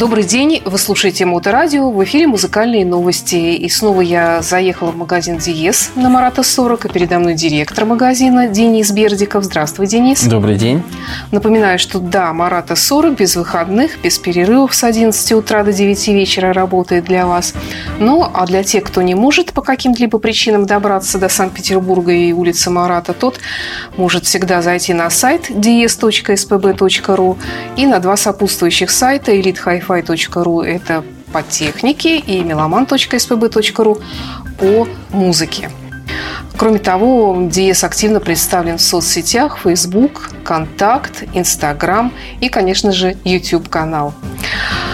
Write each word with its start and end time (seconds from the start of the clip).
Добрый 0.00 0.24
день, 0.24 0.62
вы 0.64 0.78
слушаете 0.78 1.26
Моторадио, 1.26 1.90
в 1.90 2.02
эфире 2.04 2.26
музыкальные 2.26 2.86
новости. 2.86 3.34
И 3.36 3.68
снова 3.68 4.00
я 4.00 4.40
заехала 4.40 4.92
в 4.92 4.96
магазин 4.96 5.36
Диес 5.36 5.90
на 5.94 6.08
Марата 6.08 6.42
40, 6.42 6.86
и 6.86 6.88
передо 6.88 7.18
мной 7.18 7.34
директор 7.34 7.84
магазина 7.84 8.48
Денис 8.48 8.90
Бердиков. 8.92 9.44
Здравствуй, 9.44 9.86
Денис. 9.86 10.22
Добрый 10.24 10.56
день. 10.56 10.82
Напоминаю, 11.32 11.78
что 11.78 11.98
да, 11.98 12.32
Марата 12.32 12.76
40 12.76 13.18
без 13.18 13.36
выходных, 13.36 14.00
без 14.02 14.18
перерывов 14.18 14.74
с 14.74 14.84
11 14.84 15.32
утра 15.32 15.64
до 15.64 15.72
9 15.74 16.08
вечера 16.08 16.54
работает 16.54 17.04
для 17.04 17.26
вас. 17.26 17.52
Ну, 17.98 18.26
а 18.32 18.46
для 18.46 18.62
тех, 18.62 18.84
кто 18.84 19.02
не 19.02 19.14
может 19.14 19.52
по 19.52 19.60
каким-либо 19.60 20.18
причинам 20.18 20.64
добраться 20.64 21.18
до 21.18 21.28
Санкт-Петербурга 21.28 22.12
и 22.12 22.32
улицы 22.32 22.70
Марата, 22.70 23.12
тот 23.12 23.38
может 23.98 24.24
всегда 24.24 24.62
зайти 24.62 24.94
на 24.94 25.10
сайт 25.10 25.50
dies.spb.ru 25.50 27.36
и 27.76 27.86
на 27.86 27.98
два 27.98 28.16
сопутствующих 28.16 28.90
сайта 28.90 29.32
Elite 29.32 29.58
High 29.62 29.89
sci-fi.ru– 29.90 30.62
это 30.64 31.04
по 31.32 31.42
технике, 31.42 32.18
и 32.18 32.42
meloman.spb.ru 32.42 34.02
по 34.58 34.88
музыке. 35.10 35.70
Кроме 36.56 36.78
того, 36.78 37.36
DS 37.36 37.86
активно 37.86 38.20
представлен 38.20 38.76
в 38.76 38.82
соцсетях 38.82 39.58
Facebook, 39.64 40.30
Контакт, 40.44 41.22
Instagram 41.32 42.12
и, 42.40 42.48
конечно 42.48 42.92
же, 42.92 43.16
YouTube-канал. 43.24 44.12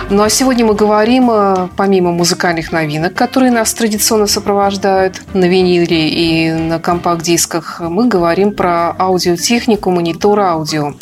Ну 0.08 0.22
а 0.22 0.30
сегодня 0.30 0.64
мы 0.64 0.74
говорим, 0.74 1.28
э, 1.32 1.68
помимо 1.76 2.12
музыкальных 2.12 2.70
новинок, 2.70 3.14
которые 3.14 3.50
нас 3.50 3.74
традиционно 3.74 4.28
сопровождают 4.28 5.20
на 5.34 5.46
виниле 5.46 6.08
и 6.08 6.52
на 6.52 6.78
компакт-дисках, 6.78 7.80
мы 7.80 8.06
говорим 8.06 8.52
про 8.52 8.94
аудиотехнику, 8.96 9.90
монитор 9.90 10.38
аудио. 10.38 10.94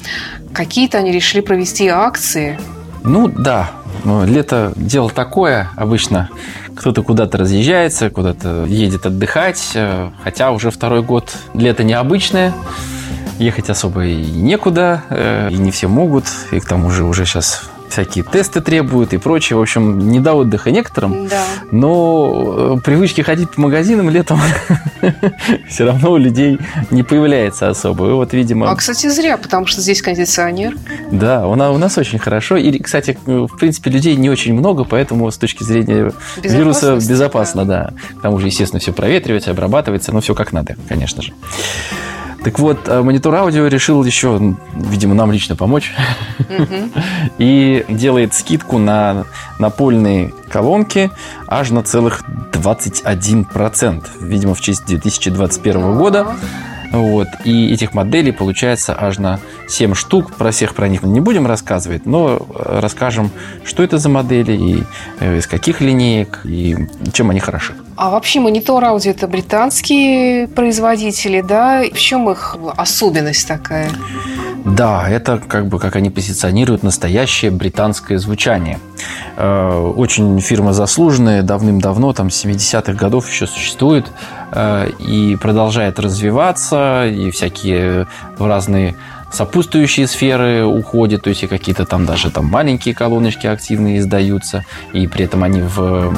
Какие-то 0.54 0.96
они 0.96 1.12
решили 1.12 1.42
провести 1.42 1.88
акции. 1.88 2.58
Ну 3.02 3.28
да, 3.28 3.72
лето 4.04 4.72
дело 4.76 5.10
такое 5.10 5.70
обычно. 5.76 6.28
Кто-то 6.76 7.02
куда-то 7.02 7.38
разъезжается, 7.38 8.10
куда-то 8.10 8.64
едет 8.64 9.06
отдыхать. 9.06 9.72
Э, 9.74 10.10
хотя 10.22 10.50
уже 10.50 10.70
второй 10.70 11.02
год 11.02 11.34
лето 11.54 11.84
необычное. 11.84 12.52
Ехать 13.38 13.70
особо 13.70 14.04
и 14.04 14.14
некуда, 14.14 15.02
э, 15.10 15.48
и 15.50 15.56
не 15.56 15.70
все 15.70 15.88
могут. 15.88 16.24
И 16.52 16.60
к 16.60 16.66
тому 16.66 16.90
же 16.90 17.04
уже 17.04 17.24
сейчас 17.24 17.70
всякие 17.88 18.24
тесты 18.24 18.60
требуют 18.60 19.12
и 19.12 19.18
прочее. 19.18 19.58
В 19.58 19.62
общем, 19.62 19.98
не 19.98 20.20
до 20.20 20.34
отдыха 20.34 20.70
некоторым. 20.70 21.28
Да. 21.28 21.44
Но 21.70 22.76
э, 22.76 22.80
привычки 22.84 23.20
ходить 23.20 23.50
по 23.50 23.60
магазинам 23.60 24.10
летом 24.10 24.40
все 25.68 25.84
равно 25.84 26.12
у 26.12 26.16
людей 26.16 26.58
не 26.90 27.02
появляется 27.02 27.68
особо. 27.68 28.08
И 28.08 28.12
вот, 28.12 28.32
видимо... 28.32 28.70
А, 28.70 28.76
кстати, 28.76 29.08
зря, 29.08 29.36
потому 29.36 29.66
что 29.66 29.80
здесь 29.80 30.02
кондиционер. 30.02 30.76
Да, 31.10 31.46
у 31.46 31.54
нас, 31.54 31.74
у 31.74 31.78
нас 31.78 31.98
очень 31.98 32.18
хорошо. 32.18 32.56
И, 32.56 32.78
кстати, 32.78 33.18
в 33.26 33.56
принципе, 33.56 33.90
людей 33.90 34.16
не 34.16 34.30
очень 34.30 34.54
много, 34.54 34.84
поэтому 34.84 35.30
с 35.30 35.38
точки 35.38 35.62
зрения 35.62 36.12
вируса 36.42 36.96
безопасно, 36.96 37.64
да. 37.64 37.74
да. 37.74 38.18
К 38.18 38.22
тому 38.22 38.38
же, 38.38 38.46
естественно, 38.46 38.80
все 38.80 38.92
проветривается, 38.92 39.50
обрабатывается, 39.50 40.12
но 40.12 40.20
все 40.20 40.34
как 40.34 40.52
надо, 40.52 40.76
конечно 40.88 41.22
же. 41.22 41.32
Так 42.44 42.58
вот, 42.58 42.88
э, 42.88 43.00
монитор 43.00 43.34
аудио 43.36 43.66
решил 43.68 44.04
еще, 44.04 44.38
видимо, 44.74 45.14
нам 45.14 45.32
лично 45.32 45.56
помочь. 45.56 45.94
И 47.38 47.84
делает 47.88 48.34
скидку 48.34 48.76
на 48.76 49.24
напольные 49.58 50.34
колонки 50.50 51.10
аж 51.46 51.70
на 51.70 51.82
целых 51.82 52.22
21%. 52.52 54.04
Видимо, 54.20 54.54
в 54.54 54.60
честь 54.60 54.84
2021 54.84 55.96
года. 55.96 56.26
Вот. 56.92 57.28
И 57.44 57.72
этих 57.72 57.94
моделей 57.94 58.32
получается 58.32 58.96
аж 58.98 59.18
на 59.18 59.40
7 59.68 59.94
штук. 59.94 60.34
Про 60.34 60.50
всех 60.50 60.74
про 60.74 60.88
них 60.88 61.02
не 61.02 61.20
будем 61.20 61.46
рассказывать, 61.46 62.06
но 62.06 62.36
э, 62.36 62.80
расскажем, 62.80 63.30
что 63.64 63.82
это 63.82 63.98
за 63.98 64.08
модели, 64.08 64.52
и 64.52 64.82
э, 65.20 65.38
из 65.38 65.46
каких 65.46 65.80
линеек, 65.80 66.40
и 66.44 66.76
чем 67.12 67.30
они 67.30 67.40
хороши. 67.40 67.74
А 67.96 68.10
вообще 68.10 68.40
монитор 68.40 68.84
аудио 68.84 69.12
это 69.12 69.28
британские 69.28 70.48
производители, 70.48 71.40
да? 71.40 71.82
В 71.92 71.98
чем 71.98 72.30
их 72.30 72.56
особенность 72.76 73.46
такая? 73.46 73.90
Да, 74.64 75.06
это 75.08 75.38
как 75.38 75.68
бы, 75.68 75.78
как 75.78 75.94
они 75.96 76.08
позиционируют, 76.08 76.82
настоящее 76.82 77.50
британское 77.50 78.16
звучание. 78.18 78.78
Э, 79.36 79.92
очень 79.94 80.40
фирма 80.40 80.72
заслуженная, 80.72 81.42
давным-давно, 81.42 82.14
там, 82.14 82.30
с 82.30 82.44
70-х 82.44 82.94
годов 82.94 83.28
еще 83.28 83.46
существует 83.46 84.06
э, 84.52 84.88
и 84.98 85.36
продолжает 85.36 85.98
развиваться, 85.98 87.06
и 87.06 87.30
всякие 87.30 88.06
разные 88.38 88.96
сопутствующие 89.30 90.06
сферы 90.06 90.64
уходят, 90.64 91.22
то 91.22 91.28
есть 91.28 91.42
и 91.42 91.46
какие-то 91.46 91.84
там 91.84 92.06
даже 92.06 92.30
там 92.30 92.46
маленькие 92.46 92.94
колоночки 92.94 93.46
активные 93.46 93.98
издаются, 93.98 94.64
и 94.94 95.06
при 95.08 95.26
этом 95.26 95.42
они 95.42 95.60
в 95.60 96.16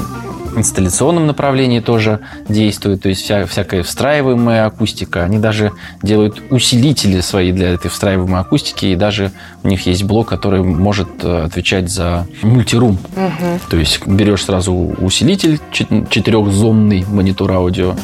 инсталляционном 0.57 1.27
направлении 1.27 1.81
тоже 1.81 2.21
действуют, 2.49 3.03
то 3.03 3.09
есть 3.09 3.23
вся, 3.23 3.47
всякая 3.47 3.83
встраиваемая 3.83 4.67
акустика. 4.67 5.25
Они 5.25 5.39
даже 5.39 5.73
делают 6.03 6.43
усилители 6.51 7.21
свои 7.21 7.53
для 7.53 7.71
этой 7.71 7.91
встраиваемой 7.91 8.41
акустики, 8.41 8.87
и 8.87 8.97
даже 8.97 9.33
у 9.63 9.69
них 9.69 9.87
есть 9.87 10.05
блок, 10.05 10.29
который 10.29 10.63
может 10.63 11.09
э, 11.23 11.45
отвечать 11.45 11.91
за 11.91 12.27
мультирум. 12.43 12.99
Угу. 13.17 13.61
То 13.71 13.77
есть 13.77 14.07
берешь 14.07 14.45
сразу 14.45 14.73
усилитель 14.73 15.61
четырехзонный 15.71 17.05
монитор 17.09 17.53
аудио, 17.53 17.95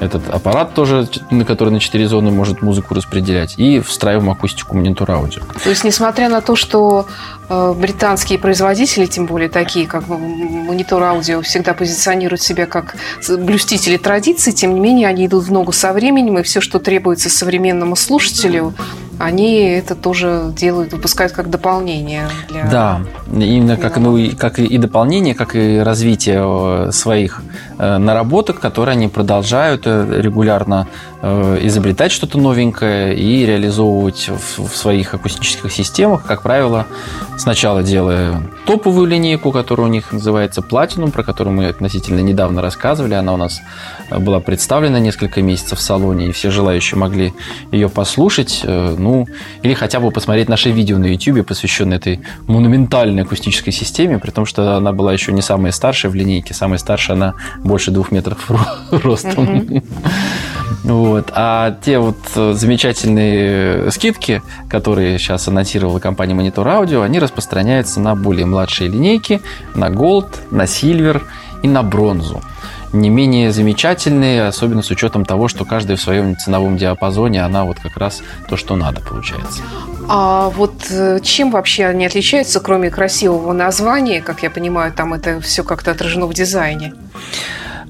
этот 0.00 0.28
аппарат 0.28 0.74
тоже, 0.74 1.08
на 1.30 1.44
который 1.44 1.70
на 1.70 1.80
4 1.80 2.08
зоны 2.08 2.30
может 2.30 2.62
музыку 2.62 2.94
распределять, 2.94 3.54
и 3.58 3.80
встраиваем 3.80 4.30
акустику 4.30 4.76
монитора 4.76 5.14
аудио. 5.14 5.42
То 5.62 5.70
есть, 5.70 5.84
несмотря 5.84 6.28
на 6.28 6.40
то, 6.40 6.56
что 6.56 7.06
э, 7.48 7.74
британские 7.78 8.38
производители, 8.38 9.06
тем 9.06 9.26
более 9.26 9.48
такие, 9.48 9.86
как 9.86 10.08
монитор 10.08 11.02
аудио, 11.02 11.40
всегда 11.42 11.74
позиционируют 11.74 12.42
себя 12.42 12.66
как 12.66 12.96
блюстители 13.28 13.96
традиций, 13.96 14.52
тем 14.52 14.74
не 14.74 14.80
менее, 14.80 15.08
они 15.08 15.26
идут 15.26 15.44
в 15.44 15.52
ногу 15.52 15.72
со 15.72 15.92
временем, 15.92 16.38
и 16.38 16.42
все, 16.42 16.60
что 16.60 16.78
требуется 16.78 17.30
современному 17.30 17.96
слушателю, 17.96 18.74
они 19.18 19.60
это 19.60 19.94
тоже 19.94 20.52
делают, 20.54 20.92
выпускают 20.92 21.32
как 21.32 21.48
дополнение. 21.48 22.28
Для... 22.48 22.64
Да, 22.66 23.00
именно 23.32 23.76
как, 23.76 23.96
ну, 23.96 24.18
как 24.36 24.58
и 24.58 24.76
дополнение, 24.78 25.34
как 25.34 25.56
и 25.56 25.78
развитие 25.78 26.42
э, 26.42 26.92
своих 26.92 27.42
наработок, 27.78 28.60
которые 28.60 28.94
они 28.94 29.08
продолжают 29.08 29.82
э, 29.86 30.20
регулярно 30.20 30.88
изобретать 31.22 32.12
что-то 32.12 32.38
новенькое 32.38 33.16
и 33.16 33.44
реализовывать 33.44 34.28
в, 34.28 34.68
своих 34.68 35.14
акустических 35.14 35.72
системах, 35.72 36.24
как 36.24 36.42
правило, 36.42 36.86
сначала 37.36 37.82
делая 37.82 38.42
топовую 38.64 39.06
линейку, 39.06 39.50
которая 39.50 39.88
у 39.88 39.90
них 39.90 40.12
называется 40.12 40.60
Platinum, 40.60 41.10
про 41.10 41.24
которую 41.24 41.56
мы 41.56 41.66
относительно 41.66 42.20
недавно 42.20 42.62
рассказывали, 42.62 43.14
она 43.14 43.34
у 43.34 43.36
нас 43.36 43.60
была 44.10 44.38
представлена 44.38 45.00
несколько 45.00 45.42
месяцев 45.42 45.80
в 45.80 45.82
салоне, 45.82 46.28
и 46.28 46.32
все 46.32 46.50
желающие 46.50 46.98
могли 46.98 47.32
ее 47.72 47.88
послушать 47.88 48.60
ну, 48.64 49.26
или 49.62 49.74
хотя 49.74 49.98
бы 49.98 50.10
посмотреть 50.10 50.48
наши 50.48 50.70
видео 50.70 50.98
на 50.98 51.06
YouTube, 51.06 51.46
посвященные 51.46 51.96
этой 51.96 52.20
монументальной 52.46 53.22
акустической 53.22 53.72
системе, 53.72 54.18
при 54.18 54.30
том, 54.30 54.46
что 54.46 54.76
она 54.76 54.92
была 54.92 55.12
еще 55.12 55.32
не 55.32 55.42
самая 55.42 55.72
старшая 55.72 56.12
в 56.12 56.14
линейке, 56.14 56.54
самая 56.54 56.78
старшая 56.78 57.16
она 57.16 57.34
больше 57.66 57.90
двух 57.90 58.10
метров 58.10 58.50
ростом. 58.90 59.82
Вот. 60.84 61.32
А 61.34 61.76
те 61.84 61.98
вот 61.98 62.16
замечательные 62.34 63.90
скидки, 63.90 64.42
которые 64.68 65.18
сейчас 65.18 65.48
анонсировала 65.48 65.98
компания 65.98 66.34
Monitor 66.34 66.64
Audio, 66.64 67.02
они 67.02 67.18
распространяются 67.18 68.00
на 68.00 68.14
более 68.14 68.46
младшие 68.46 68.88
линейки, 68.88 69.40
на 69.74 69.88
Gold, 69.88 70.28
на 70.50 70.62
Silver 70.62 71.22
и 71.62 71.68
на 71.68 71.82
бронзу 71.82 72.42
не 72.92 73.10
менее 73.10 73.52
замечательные, 73.52 74.46
особенно 74.46 74.82
с 74.82 74.90
учетом 74.90 75.24
того, 75.24 75.48
что 75.48 75.64
каждая 75.64 75.96
в 75.96 76.00
своем 76.00 76.36
ценовом 76.36 76.76
диапазоне, 76.76 77.44
она 77.44 77.64
вот 77.64 77.78
как 77.78 77.96
раз 77.96 78.22
то, 78.48 78.56
что 78.56 78.76
надо, 78.76 79.00
получается. 79.00 79.62
А 80.08 80.50
вот 80.50 80.86
э, 80.90 81.20
чем 81.22 81.50
вообще 81.50 81.86
они 81.86 82.06
отличаются, 82.06 82.60
кроме 82.60 82.90
красивого 82.90 83.52
названия, 83.52 84.22
как 84.22 84.42
я 84.42 84.50
понимаю, 84.50 84.92
там 84.92 85.14
это 85.14 85.40
все 85.40 85.64
как-то 85.64 85.90
отражено 85.90 86.26
в 86.26 86.34
дизайне? 86.34 86.94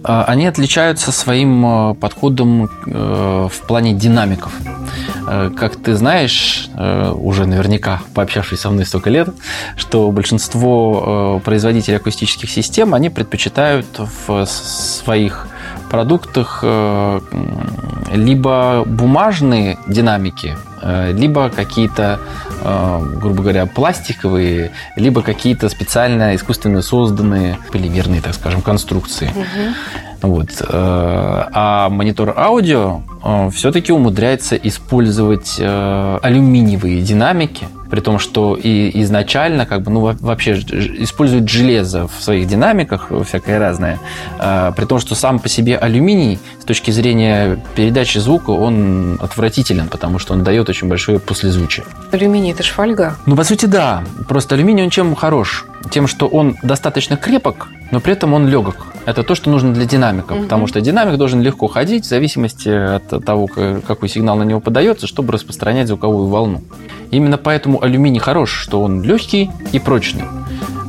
А, 0.08 0.25
они 0.25 0.47
отличаются 0.47 1.11
своим 1.11 1.67
э, 1.67 1.94
подходом 1.94 2.70
э, 2.87 3.49
в 3.50 3.67
плане 3.67 3.93
динамиков. 3.93 4.53
Э, 5.26 5.50
как 5.50 5.75
ты 5.75 5.97
знаешь, 5.97 6.70
уже 7.14 7.47
наверняка 7.47 8.03
пообщавшись 8.14 8.61
со 8.61 8.70
мной 8.70 8.87
столько 8.87 9.11
лет, 9.11 9.29
что 9.76 10.11
большинство 10.12 11.41
производителей 11.44 11.97
акустических 11.97 12.50
систем, 12.50 12.94
они 12.94 13.11
предпочитают 13.11 13.87
в 13.99 14.47
своих 14.47 15.49
продуктах 15.91 16.62
либо 18.12 18.85
бумажные 18.87 19.79
динамики, 19.87 20.56
либо 20.82 21.49
какие-то, 21.50 22.20
грубо 22.62 23.43
говоря, 23.43 23.67
пластиковые, 23.67 24.73
либо 24.96 25.23
какие-то 25.23 25.69
специально 25.69 26.34
искусственно 26.34 26.82
созданные 26.82 27.58
полимерные, 27.73 28.20
так 28.20 28.34
скажем, 28.34 28.62
конструкции. 28.62 29.31
Угу. 29.31 30.32
Вот. 30.32 30.50
А 30.69 31.88
монитор 31.90 32.34
аудио, 32.37 33.00
э, 33.00 33.16
все-таки 33.52 33.93
умудряется 33.93 34.56
использовать 34.56 35.56
э, 35.58 36.19
алюминиевые 36.23 37.00
динамики, 37.00 37.67
при 37.90 38.00
том, 38.00 38.19
что 38.19 38.56
и 38.56 38.90
изначально 39.02 39.67
как 39.67 39.82
бы, 39.82 39.90
ну, 39.90 40.00
вообще 40.00 40.58
использует 40.58 41.49
железо 41.49 42.08
в 42.08 42.23
своих 42.23 42.46
динамиках, 42.49 43.11
всякое 43.26 43.58
разное, 43.58 43.99
э, 44.38 44.73
при 44.76 44.84
том, 44.84 44.99
что 44.99 45.14
сам 45.14 45.38
по 45.38 45.49
себе 45.49 45.76
алюминий 45.76 46.38
с 46.61 46.64
точки 46.64 46.90
зрения 46.90 47.58
передачи 47.75 48.19
звука, 48.19 48.50
он 48.50 49.19
отвратителен, 49.20 49.88
потому 49.88 50.19
что 50.19 50.34
он 50.34 50.43
дает 50.43 50.69
очень 50.69 50.88
большое 50.88 51.19
послезвучие. 51.19 51.87
Алюминий– 52.12 52.50
это 52.52 52.62
же 52.62 52.73
фольга. 52.73 53.17
Ну, 53.26 53.37
по 53.37 53.44
сути, 53.44 53.67
да. 53.67 54.05
Просто 54.28 54.55
алюминий, 54.55 54.82
он 54.82 54.90
чем 54.90 55.14
хорош? 55.14 55.64
Тем, 55.90 56.08
что 56.08 56.26
он 56.26 56.56
достаточно 56.62 57.17
крепок, 57.17 57.69
но 57.93 58.00
при 58.00 58.12
этом 58.12 58.34
он 58.34 58.49
легок. 58.49 58.87
Это 59.05 59.23
то, 59.23 59.37
что 59.37 59.50
нужно 59.50 59.73
для 59.73 59.84
динамика, 59.84 60.32
угу. 60.32 60.43
потому 60.43 60.67
что 60.67 60.81
динамик 60.81 61.17
должен 61.17 61.40
легко 61.40 61.69
ходить 61.69 62.05
в 62.05 62.08
зависимости 62.08 62.69
от 62.69 63.16
того, 63.21 63.47
какой 63.49 64.09
сигнал 64.09 64.37
на 64.37 64.43
него 64.45 64.61
подается, 64.61 65.07
чтобы 65.07 65.33
распространять 65.33 65.89
звуковую 65.89 66.29
волну. 66.29 66.63
Именно 67.11 67.39
поэтому 67.39 67.83
алюминий 67.83 68.21
хорош, 68.21 68.51
что 68.51 68.83
он 68.83 69.03
легкий 69.03 69.51
и 69.73 69.79
прочный. 69.79 70.25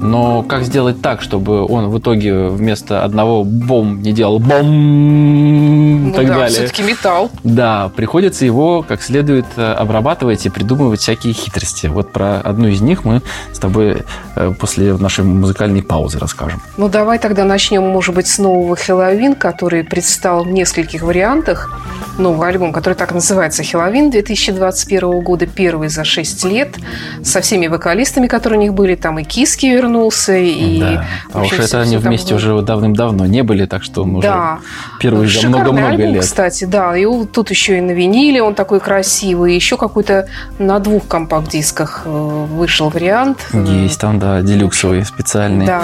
Но 0.02 0.44
как 0.44 0.64
сделать 0.64 1.02
так, 1.02 1.22
чтобы 1.22 1.66
он 1.66 1.90
в 1.90 2.00
итоге 2.00 2.48
вместо 2.48 3.04
одного 3.04 3.44
бом 3.44 4.02
не 4.02 4.14
делал 4.14 4.40
бом 4.40 6.08
ну 6.08 6.14
так 6.14 6.28
да, 6.28 6.34
далее? 6.36 6.50
все-таки 6.50 6.84
металл. 6.84 7.32
Да, 7.44 7.92
приходится 7.96 8.46
его 8.46 8.84
как 8.88 9.02
следует 9.02 9.46
э, 9.56 9.74
обрабатывать 9.74 10.46
и 10.46 10.50
придумывать 10.50 11.02
всякие 11.02 11.34
хитрости. 11.34 11.88
Вот 11.88 12.12
про 12.12 12.40
одну 12.40 12.68
из 12.68 12.82
них 12.82 13.06
мы 13.06 13.22
с 13.52 13.60
тобой 13.60 14.04
э, 14.36 14.54
после 14.60 14.94
нашей 14.96 15.24
музыкальной 15.24 15.82
паузы 15.82 16.20
расскажем. 16.20 16.62
Ну 16.78 16.90
давай 16.90 17.20
тогда 17.20 17.44
начнем, 17.44 17.84
может 17.84 18.14
быть, 18.14 18.28
с 18.28 18.38
нового 18.38 18.76
Хэллоуин, 18.76 19.36
который 19.36 19.84
представил 19.84 20.44
в 20.44 20.50
нескольких 20.50 21.02
вариантах 21.02 21.72
новый 22.20 22.50
альбом, 22.50 22.74
который 22.74 22.96
так 22.96 23.14
называется 23.14 23.64
«Хеловин» 23.64 24.10
2021 24.10 25.22
года, 25.22 25.46
первый 25.46 25.90
за 25.90 26.04
6 26.04 26.46
лет, 26.46 26.76
со 27.24 27.42
всеми 27.42 27.68
вокалистами, 27.68 28.28
которые 28.28 28.60
у 28.60 28.62
них 28.62 28.74
были. 28.74 28.96
Там 28.96 29.20
и 29.20 29.24
Киски 29.24 29.68
вернулся, 29.88 30.36
и... 30.36 30.80
Да, 30.80 31.06
а 31.34 31.42
уж 31.42 31.54
это 31.54 31.82
они 31.82 31.98
вместе 31.98 32.30
было. 32.30 32.38
уже 32.38 32.62
давным-давно 32.62 33.26
не 33.26 33.44
были, 33.44 33.66
так 33.66 33.84
что 33.84 34.04
он 34.04 34.20
да. 34.20 34.60
уже 34.60 35.00
первый 35.00 35.28
за 35.28 35.48
много-много 35.48 36.06
лет. 36.06 36.22
кстати, 36.22 36.66
да. 36.66 36.96
И 36.96 37.06
тут 37.26 37.50
еще 37.50 37.78
и 37.78 37.82
на 37.82 37.92
виниле 37.92 38.42
он 38.42 38.56
такой 38.56 38.80
красивый, 38.80 39.56
еще 39.56 39.78
какой-то 39.78 40.28
на 40.60 40.80
двух 40.80 41.08
компакт-дисках 41.08 42.04
э, 42.06 42.10
вышел 42.10 42.90
вариант. 42.90 43.48
Есть 43.54 44.00
там, 44.00 44.20
да, 44.20 44.42
делюксовый 44.42 45.06
специальный. 45.06 45.66
Да. 45.66 45.84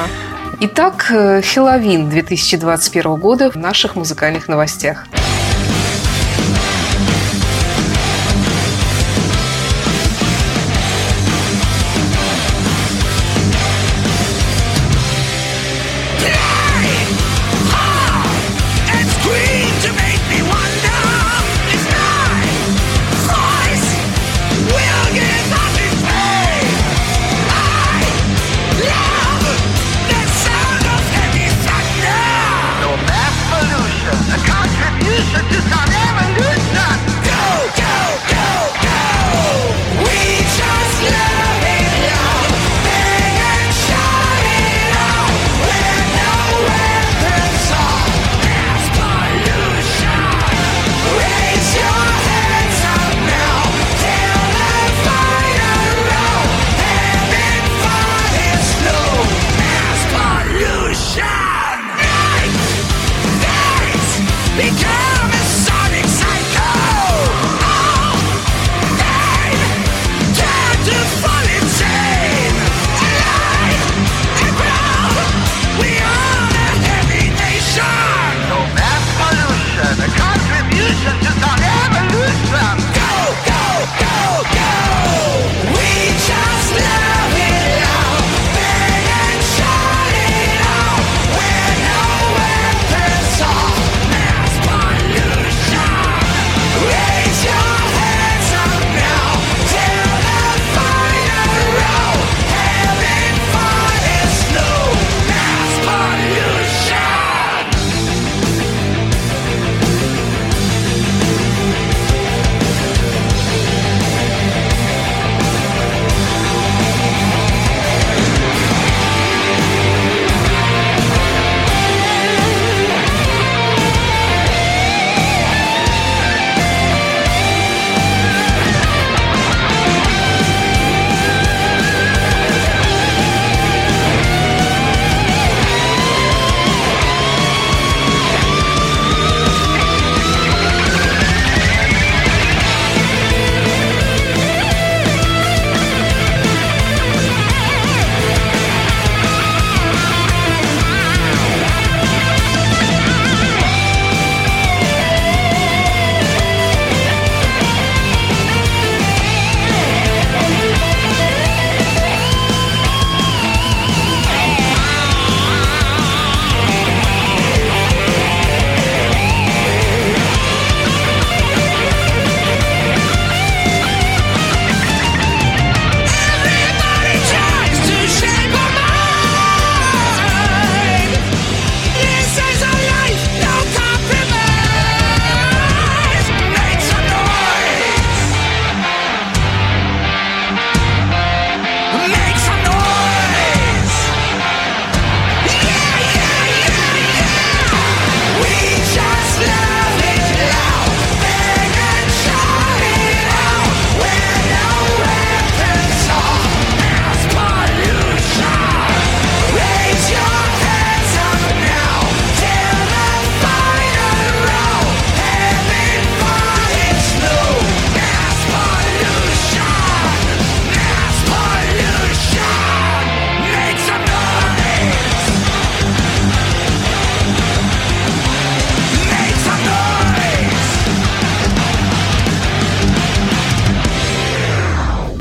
Итак, 0.59 1.05
Хеловин 1.09 2.09
2021 2.09 3.15
года 3.15 3.51
в 3.51 3.55
наших 3.55 3.95
музыкальных 3.95 4.47
новостях. 4.47 5.05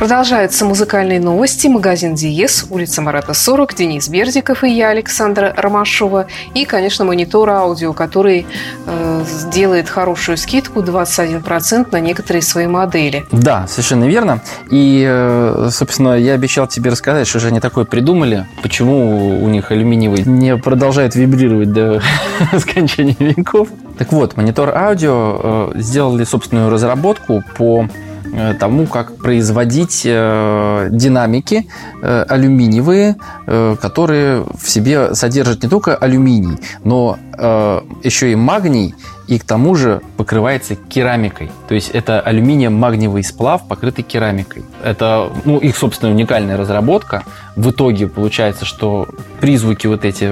Продолжаются 0.02 0.64
музыкальные 0.64 1.21
новости. 1.21 1.68
Магазин 1.68 2.16
Диес, 2.16 2.66
улица 2.71 3.00
Марата 3.02 3.35
40, 3.35 3.76
Денис 3.76 4.09
Бердиков 4.09 4.64
и 4.64 4.71
я, 4.73 4.88
Александра 4.88 5.54
Ромашова. 5.56 6.26
И, 6.54 6.64
конечно, 6.64 7.04
монитор 7.04 7.49
аудио, 7.50 7.92
который 7.92 8.44
э, 8.85 9.25
делает 9.52 9.88
хорошую 9.88 10.38
скидку 10.38 10.80
21% 10.80 11.87
на 11.92 12.00
некоторые 12.00 12.42
свои 12.42 12.66
модели. 12.66 13.25
Да, 13.30 13.68
совершенно 13.68 14.06
верно. 14.06 14.42
И, 14.73 15.06
э, 15.09 15.68
собственно, 15.71 16.18
я 16.18 16.32
обещал 16.32 16.66
тебе 16.66 16.90
рассказать, 16.90 17.28
что 17.28 17.38
же 17.38 17.47
они 17.47 17.61
такое 17.61 17.85
придумали, 17.85 18.44
почему 18.61 19.40
у 19.40 19.49
них 19.49 19.71
алюминиевый 19.71 20.25
не 20.25 20.56
продолжает 20.56 21.14
вибрировать 21.14 21.73
до 21.73 22.02
скончания 22.59 23.14
веков. 23.21 23.68
Так 23.99 24.11
вот, 24.11 24.37
монитор 24.37 24.76
аудио 24.76 25.71
э, 25.76 25.78
сделали 25.78 26.25
собственную 26.25 26.71
разработку 26.71 27.44
по 27.56 27.87
тому, 28.58 28.86
как 28.86 29.16
производить 29.16 30.02
э, 30.04 30.88
динамики 30.90 31.68
э, 32.02 32.24
алюминиевые, 32.28 33.16
которые 33.46 34.44
в 34.60 34.68
себе 34.68 35.14
содержат 35.14 35.62
не 35.62 35.68
только 35.68 35.94
алюминий, 35.94 36.58
но 36.84 37.18
еще 38.02 38.30
и 38.30 38.34
магний, 38.36 38.94
и 39.26 39.38
к 39.38 39.44
тому 39.44 39.74
же 39.74 40.00
покрывается 40.16 40.74
керамикой. 40.76 41.50
То 41.68 41.74
есть 41.74 41.90
это 41.90 42.20
алюминием-магниевый 42.20 43.22
сплав, 43.22 43.66
покрытый 43.66 44.02
керамикой. 44.02 44.64
Это 44.84 45.30
ну, 45.44 45.58
их, 45.58 45.76
собственно, 45.76 46.12
уникальная 46.12 46.56
разработка. 46.56 47.24
В 47.56 47.70
итоге 47.70 48.08
получается, 48.08 48.64
что 48.64 49.08
призвуки 49.40 49.86
вот 49.86 50.04
эти 50.04 50.28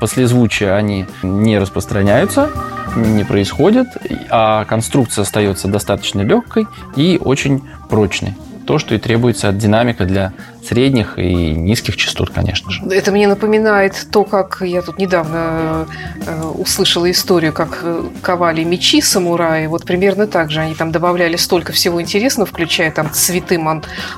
послезвучия, 0.00 0.74
они 0.74 1.06
не 1.22 1.58
распространяются, 1.58 2.48
не 2.96 3.24
происходит, 3.24 3.88
а 4.30 4.64
конструкция 4.64 5.22
остается 5.22 5.68
достаточно 5.68 6.20
легкой 6.22 6.66
и 6.96 7.20
очень 7.22 7.62
прочной. 7.88 8.34
То, 8.66 8.78
что 8.78 8.94
и 8.94 8.98
требуется 8.98 9.48
от 9.48 9.58
динамика 9.58 10.04
для 10.04 10.32
средних 10.62 11.18
и 11.18 11.34
низких 11.34 11.96
частот, 11.96 12.30
конечно 12.30 12.70
же. 12.70 12.84
Это 12.90 13.10
мне 13.10 13.26
напоминает 13.26 14.06
то, 14.12 14.22
как 14.22 14.62
я 14.64 14.82
тут 14.82 14.98
недавно 14.98 15.86
э, 16.24 16.42
услышала 16.44 17.10
историю, 17.10 17.52
как 17.52 17.80
э, 17.82 18.04
ковали 18.22 18.62
мечи 18.62 19.00
самураи. 19.00 19.66
Вот 19.66 19.84
примерно 19.84 20.28
так 20.28 20.52
же. 20.52 20.60
Они 20.60 20.76
там 20.76 20.92
добавляли 20.92 21.36
столько 21.36 21.72
всего 21.72 22.00
интересного, 22.00 22.46
включая 22.46 22.92
там 22.92 23.10
цветы 23.12 23.58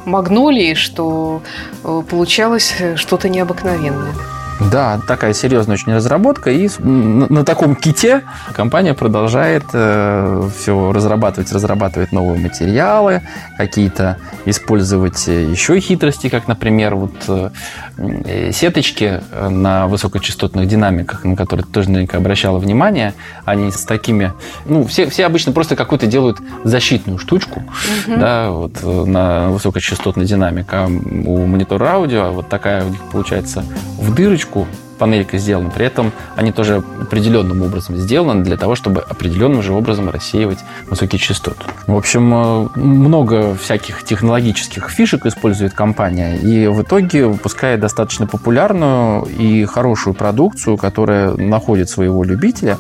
магнолии, 0.05 0.75
что 0.75 1.43
э, 1.83 2.03
получалось 2.09 2.75
что-то 2.97 3.31
необыкновенное. 3.31 4.13
Да, 4.61 5.01
такая 5.07 5.33
серьезная 5.33 5.75
очень 5.75 5.95
разработка. 5.95 6.51
И 6.51 6.69
на, 6.79 7.27
на 7.29 7.45
таком 7.45 7.75
ките 7.75 8.23
компания 8.53 8.95
продолжает 8.95 9.65
э, 9.73 10.49
все 10.57 10.93
разрабатывать, 10.93 11.53
разрабатывать 11.53 12.13
новые 12.13 12.41
материалы, 12.41 13.23
какие-то 13.57 14.19
использовать 14.45 15.27
еще 15.27 15.81
хитрости, 15.81 16.29
как, 16.29 16.47
например, 16.47 16.95
вот 16.95 17.15
э, 17.29 18.51
сеточки 18.53 19.21
на 19.33 19.87
высокочастотных 19.87 20.69
динамиках, 20.69 21.25
на 21.25 21.37
которые 21.37 21.67
ты 21.67 21.73
тоже 21.73 21.91
наверняка 21.91 22.19
обращала 22.19 22.59
внимание. 22.59 23.15
Они 23.45 23.71
с 23.71 23.85
такими... 23.85 24.33
Ну, 24.67 24.87
все, 24.87 25.09
все 25.11 25.27
обычно 25.27 25.53
просто 25.53 25.77
какую-то 25.77 26.07
делают 26.07 26.39
защитную 26.63 27.19
штучку, 27.19 27.61
угу. 27.61 28.17
да, 28.17 28.51
вот 28.51 28.83
на 28.83 29.49
высокочастотной 29.49 30.27
динамике. 30.27 30.69
А 30.73 30.87
у 30.87 31.47
монитора 31.47 31.95
аудио 31.95 32.33
вот 32.33 32.49
такая 32.49 32.85
у 32.85 32.89
них 32.89 33.01
получается 33.11 33.65
в 33.99 34.15
дырочку 34.15 34.44
ручку 34.45 34.67
панелька 34.99 35.39
сделана, 35.39 35.71
при 35.71 35.87
этом 35.87 36.13
они 36.37 36.53
тоже 36.53 36.77
определенным 36.77 37.63
образом 37.63 37.97
сделаны 37.97 38.45
для 38.45 38.57
того, 38.57 38.77
чтобы 38.77 39.01
определенным 39.01 39.61
же 39.61 39.73
образом 39.73 40.09
рассеивать 40.09 40.61
высокие 40.89 41.19
частоты. 41.19 41.65
В 41.89 41.97
общем, 41.97 42.33
э, 42.33 42.69
много 42.77 43.57
всяких 43.57 44.05
технологических 44.05 44.89
фишек 44.89 45.27
использует 45.27 45.75
компания, 45.75 46.37
и 46.37 46.69
в 46.69 46.83
итоге 46.83 47.27
выпускает 47.27 47.81
достаточно 47.81 48.29
популярную 48.29 49.25
и 49.25 49.65
хорошую 49.65 50.15
продукцию, 50.15 50.77
которая 50.77 51.33
находит 51.33 51.91
своего 51.91 52.23
любителя, 52.23 52.79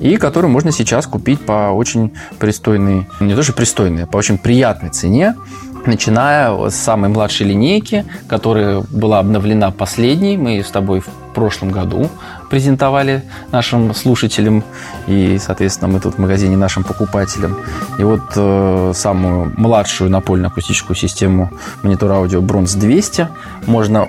и 0.00 0.18
которую 0.18 0.50
можно 0.50 0.70
сейчас 0.70 1.06
купить 1.06 1.40
по 1.40 1.70
очень 1.70 2.12
пристойной, 2.38 3.08
не 3.20 3.34
то 3.34 3.42
что 3.42 3.54
пристойной, 3.54 4.02
а 4.02 4.06
по 4.06 4.18
очень 4.18 4.36
приятной 4.36 4.90
цене 4.90 5.34
начиная 5.86 6.68
с 6.68 6.74
самой 6.74 7.10
младшей 7.10 7.46
линейки, 7.46 8.04
которая 8.28 8.82
была 8.90 9.18
обновлена 9.18 9.70
последней. 9.70 10.36
Мы 10.36 10.62
с 10.62 10.70
тобой 10.70 11.02
прошлом 11.34 11.70
году 11.70 12.08
презентовали 12.48 13.22
нашим 13.52 13.94
слушателям 13.94 14.62
и, 15.06 15.38
соответственно, 15.38 15.92
мы 15.92 16.00
тут 16.00 16.14
в 16.14 16.18
магазине 16.18 16.56
нашим 16.56 16.84
покупателям. 16.84 17.56
И 17.98 18.04
вот 18.04 18.22
э, 18.36 18.92
самую 18.94 19.52
младшую 19.56 20.10
напольно-акустическую 20.10 20.96
систему 20.96 21.50
монитора 21.82 22.14
аудио 22.14 22.40
Bronze 22.40 22.78
200 22.78 23.28
можно 23.66 24.08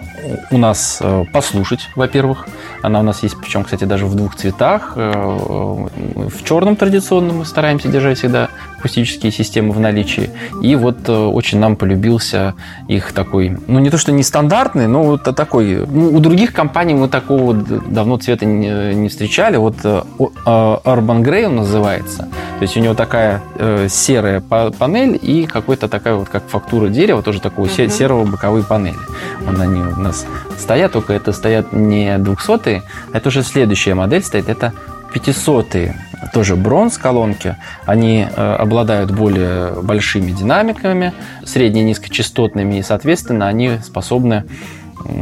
у 0.51 0.57
нас 0.57 0.99
э, 1.01 1.25
послушать, 1.33 1.89
во-первых. 1.95 2.47
Она 2.81 2.99
у 2.99 3.03
нас 3.03 3.23
есть, 3.23 3.35
причем, 3.41 3.63
кстати, 3.63 3.83
даже 3.83 4.05
в 4.05 4.15
двух 4.15 4.35
цветах. 4.35 4.93
Э, 4.95 5.11
в 5.15 6.43
черном 6.43 6.75
традиционном 6.75 7.39
мы 7.39 7.45
стараемся 7.45 7.87
держать 7.87 8.19
всегда 8.19 8.49
акустические 8.85 9.31
системы 9.31 9.71
в 9.71 9.79
наличии. 9.79 10.29
И 10.61 10.75
вот 10.75 11.09
э, 11.09 11.11
очень 11.11 11.59
нам 11.59 11.75
полюбился 11.75 12.53
их 12.87 13.13
такой, 13.13 13.57
ну 13.67 13.79
не 13.79 13.89
то 13.89 13.97
что 13.97 14.11
нестандартный, 14.11 14.87
но 14.87 15.03
вот 15.03 15.23
такой. 15.23 15.85
Ну, 15.87 16.15
у 16.15 16.19
других 16.19 16.53
компаний 16.53 16.93
мы 16.93 17.07
такого 17.15 17.53
давно 17.53 18.17
цвета 18.17 18.45
не, 18.45 18.93
не 18.93 19.07
встречали. 19.07 19.55
Вот 19.55 19.75
э, 19.85 20.01
Urban 20.19 21.23
Grey 21.23 21.45
он 21.45 21.55
называется. 21.55 22.27
То 22.57 22.61
есть 22.61 22.75
у 22.75 22.81
него 22.81 22.93
такая 22.93 23.41
э, 23.57 23.87
серая 23.89 24.41
панель 24.41 25.17
и 25.21 25.45
какой-то 25.45 25.87
такая 25.87 26.15
вот 26.15 26.27
как 26.27 26.43
фактура 26.49 26.89
дерева, 26.89 27.23
тоже 27.23 27.39
такого 27.39 27.67
uh-huh. 27.67 27.89
серого 27.89 28.25
боковые 28.25 28.65
панели. 28.65 28.97
Вот 29.45 29.57
они 29.61 29.81
у 29.81 29.99
нас 29.99 30.25
стоят, 30.57 30.91
только 30.91 31.13
это 31.13 31.31
стоят 31.31 31.71
не 31.71 32.17
200 32.17 32.83
это 33.13 33.29
уже 33.29 33.43
следующая 33.43 33.93
модель 33.93 34.23
стоит, 34.23 34.49
это 34.49 34.73
500-е, 35.13 35.95
тоже 36.33 36.57
бронз 36.57 36.97
колонки, 36.97 37.55
они 37.85 38.27
э, 38.29 38.55
обладают 38.55 39.11
более 39.11 39.71
большими 39.81 40.31
динамиками, 40.31 41.13
средне 41.45 41.83
низкочастотными, 41.83 42.79
и, 42.79 42.83
соответственно, 42.83 43.47
они 43.47 43.79
способны 43.85 44.43